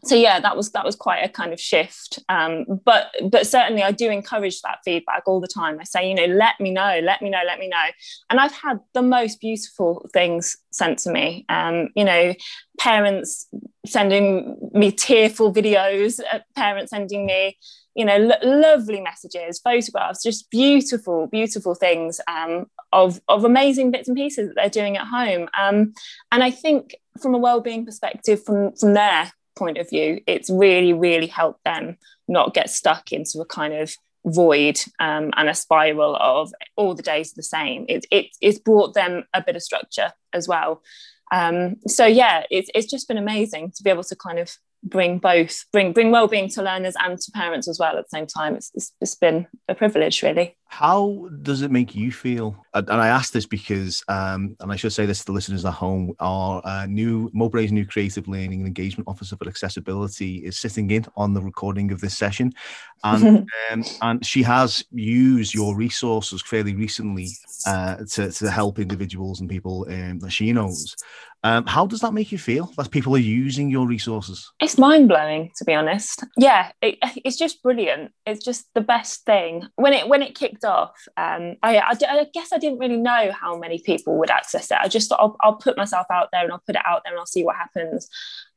so 0.03 0.15
yeah 0.15 0.39
that 0.39 0.55
was 0.55 0.71
that 0.71 0.85
was 0.85 0.95
quite 0.95 1.19
a 1.19 1.29
kind 1.29 1.53
of 1.53 1.59
shift. 1.59 2.19
Um, 2.29 2.65
but 2.83 3.07
but 3.29 3.47
certainly 3.47 3.83
i 3.83 3.91
do 3.91 4.09
encourage 4.09 4.61
that 4.61 4.79
feedback 4.83 5.23
all 5.25 5.39
the 5.39 5.47
time. 5.47 5.79
I 5.79 5.83
say 5.83 6.09
you 6.09 6.15
know 6.15 6.25
let 6.25 6.59
me 6.59 6.71
know 6.71 6.99
let 7.03 7.21
me 7.21 7.29
know 7.29 7.41
let 7.45 7.59
me 7.59 7.67
know. 7.67 7.85
And 8.29 8.39
i've 8.39 8.53
had 8.53 8.79
the 8.93 9.01
most 9.01 9.39
beautiful 9.39 10.07
things 10.13 10.57
sent 10.71 10.99
to 10.99 11.11
me. 11.11 11.45
Um, 11.49 11.89
you 11.95 12.03
know 12.03 12.33
parents 12.77 13.47
sending 13.85 14.57
me 14.73 14.91
tearful 14.91 15.53
videos 15.53 16.19
uh, 16.31 16.39
parents 16.55 16.89
sending 16.89 17.25
me 17.25 17.57
you 17.95 18.03
know 18.03 18.17
lo- 18.17 18.35
lovely 18.43 18.99
messages 18.99 19.59
photographs 19.59 20.21
just 20.21 20.49
beautiful 20.49 21.27
beautiful 21.27 21.73
things 21.73 22.19
um, 22.27 22.65
of 22.91 23.21
of 23.29 23.43
amazing 23.43 23.91
bits 23.91 24.07
and 24.07 24.17
pieces 24.17 24.49
that 24.49 24.55
they're 24.55 24.69
doing 24.69 24.97
at 24.97 25.07
home. 25.07 25.47
Um, 25.57 25.93
and 26.31 26.43
i 26.43 26.51
think 26.51 26.95
from 27.21 27.33
a 27.33 27.37
well-being 27.37 27.85
perspective 27.85 28.43
from 28.43 28.75
from 28.75 28.93
there 28.93 29.31
point 29.55 29.77
of 29.77 29.89
view, 29.89 30.21
it's 30.27 30.49
really, 30.49 30.93
really 30.93 31.27
helped 31.27 31.63
them 31.63 31.97
not 32.27 32.53
get 32.53 32.69
stuck 32.69 33.11
into 33.11 33.39
a 33.39 33.45
kind 33.45 33.73
of 33.73 33.95
void 34.25 34.79
um, 34.99 35.31
and 35.37 35.49
a 35.49 35.53
spiral 35.53 36.15
of 36.15 36.51
all 36.75 36.95
the 36.95 37.03
days 37.03 37.33
the 37.33 37.43
same. 37.43 37.85
It, 37.87 38.05
it, 38.11 38.27
it's 38.41 38.59
brought 38.59 38.93
them 38.93 39.23
a 39.33 39.41
bit 39.41 39.55
of 39.55 39.63
structure 39.63 40.11
as 40.33 40.47
well. 40.47 40.81
Um, 41.31 41.77
so 41.87 42.05
yeah, 42.05 42.43
it's, 42.49 42.69
it's 42.73 42.89
just 42.89 43.07
been 43.07 43.17
amazing 43.17 43.71
to 43.75 43.83
be 43.83 43.89
able 43.89 44.03
to 44.03 44.15
kind 44.15 44.39
of 44.39 44.55
bring 44.83 45.17
both 45.17 45.65
bring 45.71 45.93
bring 45.93 46.11
well-being 46.11 46.49
to 46.49 46.61
learners 46.61 46.95
and 47.03 47.19
to 47.19 47.31
parents 47.31 47.67
as 47.67 47.79
well 47.79 47.97
at 47.97 48.05
the 48.05 48.17
same 48.17 48.27
time. 48.27 48.55
It's, 48.55 48.71
it's, 48.75 48.93
it's 49.01 49.15
been 49.15 49.47
a 49.67 49.75
privilege 49.75 50.21
really. 50.21 50.55
How 50.67 51.29
does 51.41 51.61
it 51.61 51.71
make 51.71 51.95
you 51.95 52.11
feel? 52.11 52.55
And 52.73 52.89
i 52.91 53.07
ask 53.07 53.31
this 53.31 53.45
because 53.45 54.03
um, 54.09 54.55
and 54.59 54.71
i 54.71 54.75
should 54.75 54.93
say 54.93 55.05
this 55.05 55.19
to 55.19 55.25
the 55.25 55.31
listeners 55.31 55.63
at 55.63 55.73
home 55.73 56.13
our 56.19 56.61
uh, 56.65 56.85
new 56.85 57.29
mowbray's 57.33 57.71
new 57.71 57.85
creative 57.85 58.27
learning 58.27 58.59
and 58.59 58.67
engagement 58.67 59.07
officer 59.07 59.35
for 59.37 59.47
accessibility 59.47 60.37
is 60.37 60.57
sitting 60.57 60.91
in 60.91 61.05
on 61.15 61.33
the 61.33 61.41
recording 61.41 61.91
of 61.91 62.01
this 62.01 62.17
session. 62.17 62.53
And 63.03 63.47
um, 63.69 63.83
and 64.01 64.25
she 64.25 64.41
has 64.43 64.83
used 64.91 65.53
your 65.53 65.75
resources 65.75 66.41
fairly 66.41 66.73
recently 66.73 67.27
uh, 67.67 67.97
to, 68.13 68.31
to 68.31 68.49
help 68.49 68.79
individuals 68.79 69.41
and 69.41 69.49
people 69.49 69.85
um, 69.89 70.17
that 70.19 70.31
she 70.31 70.51
knows 70.51 70.95
um, 71.45 71.67
how 71.67 71.85
does 71.85 71.99
that 71.99 72.11
make 72.11 72.31
you 72.31 72.39
feel 72.39 72.71
that 72.75 72.89
people 72.89 73.13
are 73.13 73.19
using 73.19 73.69
your 73.69 73.85
resources? 73.85 74.51
It's 74.59 74.79
mind 74.79 75.07
blowing, 75.07 75.51
to 75.57 75.63
be 75.63 75.75
honest. 75.75 76.23
Yeah, 76.37 76.71
it, 76.81 76.97
it's 77.23 77.37
just 77.37 77.61
brilliant. 77.61 78.11
It's 78.25 78.43
just 78.43 78.65
the 78.73 78.81
best 78.81 79.25
thing. 79.25 79.67
When 79.75 79.93
it 79.93 80.07
when 80.07 80.23
it 80.23 80.33
kicked 80.33 80.65
off, 80.65 80.95
um, 81.17 81.57
I, 81.61 81.77
I, 81.77 81.93
I, 82.09 82.25
guess 82.33 82.51
I 82.51 82.57
didn't 82.57 82.79
really 82.79 82.97
know 82.97 83.31
how 83.31 83.59
many 83.59 83.77
people 83.77 84.17
would 84.17 84.31
access 84.31 84.71
it. 84.71 84.77
I 84.81 84.87
just 84.87 85.07
thought 85.07 85.19
I'll, 85.19 85.35
I'll 85.41 85.57
put 85.57 85.77
myself 85.77 86.07
out 86.11 86.29
there 86.31 86.43
and 86.43 86.51
I'll 86.51 86.63
put 86.65 86.77
it 86.77 86.81
out 86.83 87.03
there 87.05 87.13
and 87.13 87.19
I'll 87.19 87.27
see 87.27 87.43
what 87.43 87.57
happens. 87.57 88.09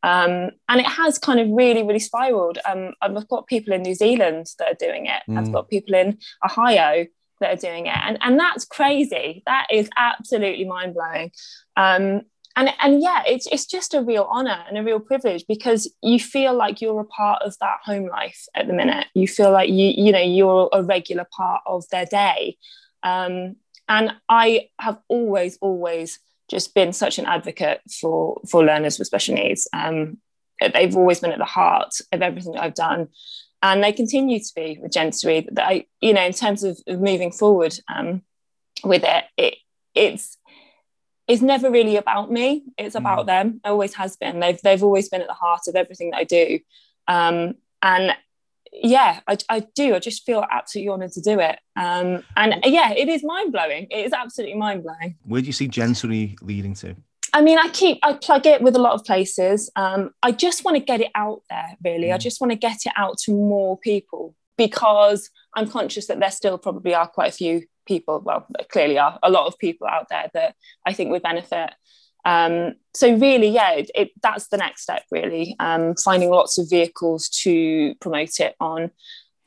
Um, 0.02 0.52
and 0.70 0.80
it 0.80 0.86
has 0.86 1.18
kind 1.18 1.40
of 1.40 1.48
really, 1.50 1.82
really 1.82 1.98
spiraled. 1.98 2.56
Um, 2.64 2.94
I've 3.02 3.28
got 3.28 3.48
people 3.48 3.74
in 3.74 3.82
New 3.82 3.96
Zealand 3.96 4.46
that 4.58 4.72
are 4.72 4.86
doing 4.86 5.06
it. 5.06 5.22
Mm. 5.28 5.38
I've 5.38 5.52
got 5.52 5.68
people 5.68 5.94
in 5.94 6.16
Ohio 6.42 7.04
that 7.40 7.52
are 7.52 7.60
doing 7.60 7.84
it, 7.86 7.98
and 8.02 8.16
and 8.22 8.40
that's 8.40 8.64
crazy. 8.64 9.42
That 9.44 9.66
is 9.70 9.90
absolutely 9.94 10.64
mind 10.64 10.94
blowing. 10.94 11.32
Um, 11.76 12.22
and 12.58 12.70
and 12.80 13.00
yeah 13.00 13.22
it's 13.24 13.46
it's 13.46 13.66
just 13.66 13.94
a 13.94 14.02
real 14.02 14.26
honor 14.28 14.64
and 14.68 14.76
a 14.76 14.82
real 14.82 14.98
privilege 14.98 15.44
because 15.46 15.90
you 16.02 16.18
feel 16.18 16.52
like 16.52 16.80
you're 16.80 17.00
a 17.00 17.04
part 17.04 17.40
of 17.42 17.56
that 17.60 17.78
home 17.84 18.08
life 18.08 18.46
at 18.54 18.66
the 18.66 18.72
minute. 18.72 19.06
You 19.14 19.28
feel 19.28 19.52
like 19.52 19.70
you 19.70 19.92
you 19.96 20.10
know 20.10 20.20
you're 20.20 20.68
a 20.72 20.82
regular 20.82 21.26
part 21.30 21.62
of 21.66 21.88
their 21.90 22.04
day. 22.04 22.58
Um, 23.02 23.56
and 23.90 24.12
i 24.28 24.68
have 24.78 24.98
always 25.08 25.56
always 25.62 26.18
just 26.50 26.74
been 26.74 26.92
such 26.92 27.18
an 27.18 27.26
advocate 27.26 27.80
for 28.00 28.40
for 28.50 28.64
learners 28.64 28.98
with 28.98 29.06
special 29.06 29.36
needs. 29.36 29.68
Um, 29.72 30.18
they've 30.60 30.96
always 30.96 31.20
been 31.20 31.32
at 31.32 31.38
the 31.38 31.44
heart 31.44 31.94
of 32.12 32.22
everything 32.22 32.52
that 32.52 32.62
i've 32.62 32.74
done. 32.74 33.08
And 33.62 33.82
they 33.82 33.92
continue 33.92 34.38
to 34.38 34.52
be 34.54 34.78
with 34.82 34.92
Jensory 34.92 35.46
that 35.52 35.64
i 35.64 35.86
you 36.00 36.12
know 36.12 36.24
in 36.24 36.32
terms 36.32 36.64
of, 36.64 36.76
of 36.88 37.00
moving 37.00 37.30
forward 37.30 37.78
um, 37.94 38.22
with 38.82 39.04
it, 39.04 39.24
it 39.36 39.54
it's 39.94 40.37
it's 41.28 41.42
never 41.42 41.70
really 41.70 41.96
about 41.96 42.32
me. 42.32 42.64
It's 42.78 42.94
about 42.94 43.20
mm. 43.20 43.26
them. 43.26 43.60
It 43.64 43.68
always 43.68 43.94
has 43.94 44.16
been. 44.16 44.40
They've 44.40 44.60
they've 44.62 44.82
always 44.82 45.08
been 45.08 45.20
at 45.20 45.28
the 45.28 45.34
heart 45.34 45.62
of 45.68 45.76
everything 45.76 46.10
that 46.10 46.16
I 46.16 46.24
do. 46.24 46.58
Um, 47.06 47.54
and 47.82 48.16
yeah, 48.72 49.20
I, 49.26 49.36
I 49.48 49.60
do. 49.74 49.94
I 49.94 49.98
just 49.98 50.24
feel 50.24 50.44
absolutely 50.50 50.90
honoured 50.90 51.12
to 51.12 51.20
do 51.20 51.38
it. 51.38 51.58
Um, 51.76 52.24
and 52.36 52.56
yeah, 52.64 52.92
it 52.92 53.08
is 53.08 53.22
mind 53.22 53.52
blowing. 53.52 53.86
It 53.90 54.06
is 54.06 54.12
absolutely 54.12 54.56
mind 54.56 54.82
blowing. 54.82 55.16
Where 55.24 55.40
do 55.40 55.46
you 55.46 55.52
see 55.52 55.68
Jensory 55.68 56.36
leading 56.42 56.74
to? 56.74 56.96
I 57.34 57.42
mean, 57.42 57.58
I 57.58 57.68
keep 57.68 57.98
I 58.02 58.14
plug 58.14 58.46
it 58.46 58.62
with 58.62 58.74
a 58.74 58.80
lot 58.80 58.94
of 58.94 59.04
places. 59.04 59.70
Um, 59.76 60.12
I 60.22 60.32
just 60.32 60.64
want 60.64 60.76
to 60.76 60.82
get 60.82 61.02
it 61.02 61.10
out 61.14 61.42
there. 61.50 61.76
Really, 61.84 62.08
mm. 62.08 62.14
I 62.14 62.18
just 62.18 62.40
want 62.40 62.52
to 62.52 62.58
get 62.58 62.86
it 62.86 62.92
out 62.96 63.18
to 63.24 63.32
more 63.32 63.76
people 63.78 64.34
because 64.56 65.30
I'm 65.54 65.68
conscious 65.68 66.06
that 66.06 66.20
there 66.20 66.30
still 66.30 66.58
probably 66.58 66.94
are 66.94 67.06
quite 67.06 67.28
a 67.28 67.36
few 67.36 67.64
people, 67.88 68.22
well, 68.24 68.46
clearly 68.70 68.98
are 68.98 69.18
a 69.22 69.30
lot 69.30 69.46
of 69.46 69.58
people 69.58 69.86
out 69.88 70.08
there 70.10 70.28
that 70.34 70.54
I 70.86 70.92
think 70.92 71.10
would 71.10 71.22
benefit. 71.22 71.70
Um, 72.24 72.74
so 72.94 73.16
really, 73.16 73.48
yeah, 73.48 73.72
it, 73.72 73.90
it, 73.94 74.10
that's 74.22 74.48
the 74.48 74.58
next 74.58 74.82
step. 74.82 75.02
Really, 75.10 75.56
um, 75.58 75.94
finding 76.04 76.30
lots 76.30 76.58
of 76.58 76.68
vehicles 76.68 77.28
to 77.42 77.94
promote 78.00 78.38
it 78.40 78.54
on, 78.60 78.90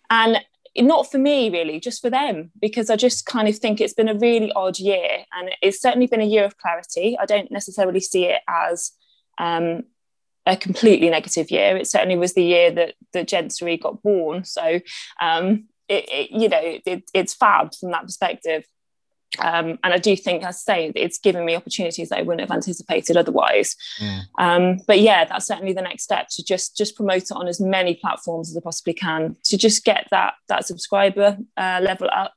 and 0.09 0.39
not 0.77 1.11
for 1.11 1.19
me 1.19 1.49
really, 1.49 1.79
just 1.79 2.01
for 2.01 2.09
them, 2.09 2.51
because 2.59 2.89
I 2.89 2.95
just 2.95 3.25
kind 3.25 3.47
of 3.47 3.57
think 3.57 3.79
it's 3.79 3.93
been 3.93 4.09
a 4.09 4.15
really 4.27 4.51
odd 4.53 4.79
year, 4.79 5.25
and 5.33 5.51
it's 5.61 5.81
certainly 5.81 6.07
been 6.07 6.21
a 6.21 6.33
year 6.35 6.45
of 6.45 6.57
clarity. 6.57 7.17
I 7.19 7.25
don't 7.25 7.51
necessarily 7.51 7.99
see 7.99 8.25
it 8.25 8.41
as 8.47 8.91
um, 9.37 9.83
a 10.45 10.55
completely 10.57 11.09
negative 11.09 11.51
year. 11.51 11.77
It 11.77 11.87
certainly 11.87 12.17
was 12.17 12.33
the 12.33 12.43
year 12.43 12.71
that 12.71 12.95
that 13.13 13.27
Jensory 13.27 13.77
got 13.79 14.01
born. 14.01 14.43
So 14.45 14.79
um, 15.21 15.65
it, 15.91 16.09
it, 16.09 16.31
you 16.31 16.47
know, 16.47 16.61
it, 16.61 17.03
it's 17.13 17.33
fab 17.33 17.75
from 17.75 17.91
that 17.91 18.03
perspective. 18.03 18.63
Um, 19.39 19.79
and 19.83 19.93
I 19.93 19.97
do 19.97 20.15
think, 20.15 20.43
as 20.43 20.57
I 20.67 20.73
say, 20.73 20.91
it's 20.95 21.17
given 21.17 21.45
me 21.45 21.55
opportunities 21.55 22.09
that 22.09 22.19
I 22.19 22.21
wouldn't 22.21 22.41
have 22.41 22.55
anticipated 22.55 23.15
otherwise. 23.15 23.75
Um, 24.37 24.79
but 24.87 24.99
yeah, 24.99 25.23
that's 25.25 25.47
certainly 25.47 25.73
the 25.73 25.81
next 25.81 26.03
step 26.03 26.27
to 26.31 26.43
just 26.43 26.75
just 26.75 26.95
promote 26.95 27.23
it 27.23 27.31
on 27.31 27.47
as 27.47 27.61
many 27.61 27.95
platforms 27.95 28.49
as 28.49 28.57
I 28.57 28.61
possibly 28.61 28.93
can 28.93 29.37
to 29.45 29.57
just 29.57 29.85
get 29.85 30.07
that 30.11 30.33
that 30.49 30.67
subscriber 30.67 31.37
uh, 31.55 31.79
level 31.81 32.09
up. 32.13 32.33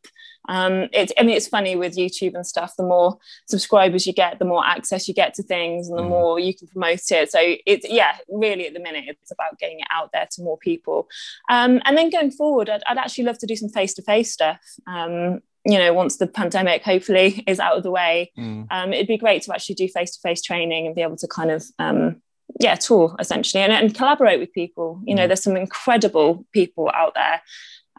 Um, 0.48 0.88
it's 0.92 1.12
I 1.18 1.22
mean, 1.22 1.36
it's 1.36 1.48
funny 1.48 1.76
with 1.76 1.96
YouTube 1.96 2.34
and 2.34 2.46
stuff. 2.46 2.74
The 2.76 2.82
more 2.84 3.18
subscribers 3.46 4.06
you 4.06 4.12
get, 4.12 4.38
the 4.38 4.44
more 4.44 4.64
access 4.64 5.08
you 5.08 5.14
get 5.14 5.34
to 5.34 5.42
things, 5.42 5.88
and 5.88 5.98
the 5.98 6.02
mm. 6.02 6.08
more 6.08 6.38
you 6.38 6.54
can 6.54 6.68
promote 6.68 7.10
it. 7.10 7.30
So 7.30 7.38
it's 7.66 7.88
yeah, 7.88 8.16
really 8.28 8.66
at 8.66 8.74
the 8.74 8.80
minute, 8.80 9.04
it's 9.08 9.32
about 9.32 9.58
getting 9.58 9.80
it 9.80 9.86
out 9.90 10.10
there 10.12 10.28
to 10.32 10.42
more 10.42 10.58
people. 10.58 11.08
Um, 11.48 11.80
and 11.84 11.96
then 11.96 12.10
going 12.10 12.30
forward, 12.30 12.68
I'd, 12.68 12.82
I'd 12.86 12.98
actually 12.98 13.24
love 13.24 13.38
to 13.38 13.46
do 13.46 13.56
some 13.56 13.68
face 13.68 13.94
to 13.94 14.02
face 14.02 14.32
stuff. 14.32 14.60
Um, 14.86 15.40
you 15.66 15.78
know, 15.78 15.94
once 15.94 16.18
the 16.18 16.26
pandemic 16.26 16.82
hopefully 16.82 17.42
is 17.46 17.58
out 17.58 17.76
of 17.76 17.82
the 17.82 17.90
way, 17.90 18.32
mm. 18.38 18.66
um, 18.70 18.92
it'd 18.92 19.06
be 19.06 19.16
great 19.16 19.42
to 19.42 19.54
actually 19.54 19.76
do 19.76 19.88
face 19.88 20.14
to 20.16 20.20
face 20.20 20.42
training 20.42 20.86
and 20.86 20.94
be 20.94 21.02
able 21.02 21.16
to 21.16 21.28
kind 21.28 21.50
of, 21.50 21.64
um, 21.78 22.20
yeah, 22.60 22.74
tour 22.74 23.16
essentially 23.18 23.62
and, 23.62 23.72
and 23.72 23.94
collaborate 23.94 24.38
with 24.38 24.52
people. 24.52 25.00
You 25.06 25.14
know, 25.14 25.24
mm. 25.24 25.28
there's 25.28 25.42
some 25.42 25.56
incredible 25.56 26.46
people 26.52 26.90
out 26.94 27.14
there 27.14 27.40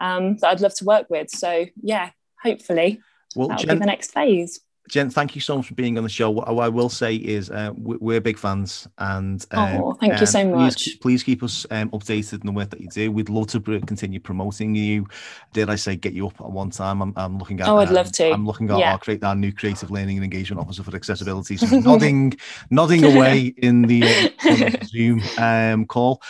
um, 0.00 0.36
that 0.38 0.50
I'd 0.50 0.60
love 0.60 0.74
to 0.76 0.84
work 0.84 1.10
with. 1.10 1.30
So, 1.30 1.66
yeah, 1.82 2.10
hopefully, 2.46 3.00
well, 3.34 3.48
that'll 3.48 3.66
Jen, 3.66 3.76
be 3.76 3.80
the 3.80 3.86
next 3.86 4.12
phase. 4.12 4.60
Jen, 4.88 5.10
thank 5.10 5.34
you 5.34 5.40
so 5.40 5.56
much 5.56 5.66
for 5.66 5.74
being 5.74 5.98
on 5.98 6.04
the 6.04 6.10
show. 6.10 6.30
What 6.30 6.46
I 6.48 6.68
will 6.68 6.88
say 6.88 7.16
is 7.16 7.50
uh, 7.50 7.72
we're 7.76 8.20
big 8.20 8.38
fans, 8.38 8.86
and 8.98 9.44
um, 9.50 9.80
oh, 9.82 9.94
thank 9.94 10.20
you 10.20 10.26
so 10.26 10.44
much. 10.46 10.84
Please, 10.84 10.96
please 10.96 11.22
keep 11.24 11.42
us 11.42 11.66
um, 11.72 11.90
updated 11.90 12.40
in 12.40 12.46
the 12.46 12.52
work 12.52 12.70
that 12.70 12.80
you 12.80 12.88
do. 12.88 13.10
We'd 13.10 13.28
love 13.28 13.48
to 13.48 13.60
continue 13.60 14.20
promoting 14.20 14.76
you. 14.76 15.06
Did 15.52 15.70
I 15.70 15.74
say 15.74 15.96
get 15.96 16.12
you 16.12 16.28
up 16.28 16.40
at 16.40 16.50
one 16.50 16.70
time? 16.70 17.02
I'm, 17.02 17.12
I'm 17.16 17.38
looking 17.38 17.60
at. 17.60 17.68
Oh, 17.68 17.78
I'd 17.78 17.88
um, 17.88 17.94
love 17.94 18.12
to. 18.12 18.30
I'm 18.30 18.46
looking 18.46 18.70
at 18.70 18.78
yeah. 18.78 18.92
our, 18.92 18.98
create, 18.98 19.24
our 19.24 19.34
new 19.34 19.52
creative 19.52 19.90
learning 19.90 20.18
and 20.18 20.24
engagement 20.24 20.60
officer 20.60 20.84
for 20.84 20.94
accessibility. 20.94 21.56
So 21.56 21.66
nodding, 21.80 22.34
nodding 22.70 23.04
away 23.16 23.54
in 23.56 23.82
the 23.82 24.04
uh, 24.44 24.84
Zoom 24.86 25.20
um, 25.38 25.86
call. 25.86 26.22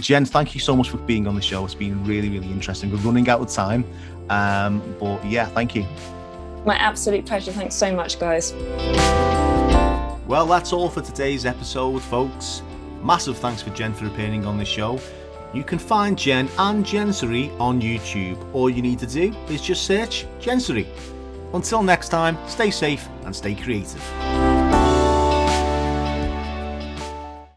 Jen, 0.00 0.24
thank 0.24 0.54
you 0.54 0.60
so 0.60 0.74
much 0.74 0.88
for 0.88 0.96
being 0.98 1.26
on 1.26 1.34
the 1.34 1.42
show. 1.42 1.64
It's 1.64 1.74
been 1.74 2.02
really, 2.04 2.30
really 2.30 2.50
interesting. 2.50 2.90
We're 2.90 2.98
running 2.98 3.28
out 3.28 3.40
of 3.40 3.50
time, 3.50 3.84
um, 4.30 4.82
but 4.98 5.24
yeah, 5.26 5.46
thank 5.46 5.74
you. 5.74 5.86
My 6.64 6.76
absolute 6.76 7.26
pleasure. 7.26 7.52
Thanks 7.52 7.74
so 7.74 7.94
much, 7.94 8.18
guys. 8.18 8.52
Well, 10.26 10.46
that's 10.46 10.72
all 10.72 10.88
for 10.88 11.02
today's 11.02 11.44
episode, 11.44 12.00
folks. 12.02 12.62
Massive 13.02 13.36
thanks 13.38 13.62
for 13.62 13.70
Jen 13.70 13.92
for 13.92 14.06
appearing 14.06 14.46
on 14.46 14.58
the 14.58 14.64
show. 14.64 15.00
You 15.52 15.64
can 15.64 15.78
find 15.78 16.16
Jen 16.16 16.48
and 16.58 16.84
Jensory 16.84 17.50
on 17.58 17.80
YouTube. 17.80 18.38
All 18.54 18.70
you 18.70 18.82
need 18.82 19.00
to 19.00 19.06
do 19.06 19.34
is 19.48 19.60
just 19.60 19.84
search 19.84 20.26
Jensory. 20.38 20.86
Until 21.52 21.82
next 21.82 22.10
time, 22.10 22.38
stay 22.46 22.70
safe 22.70 23.08
and 23.24 23.34
stay 23.34 23.56
creative. 23.56 24.49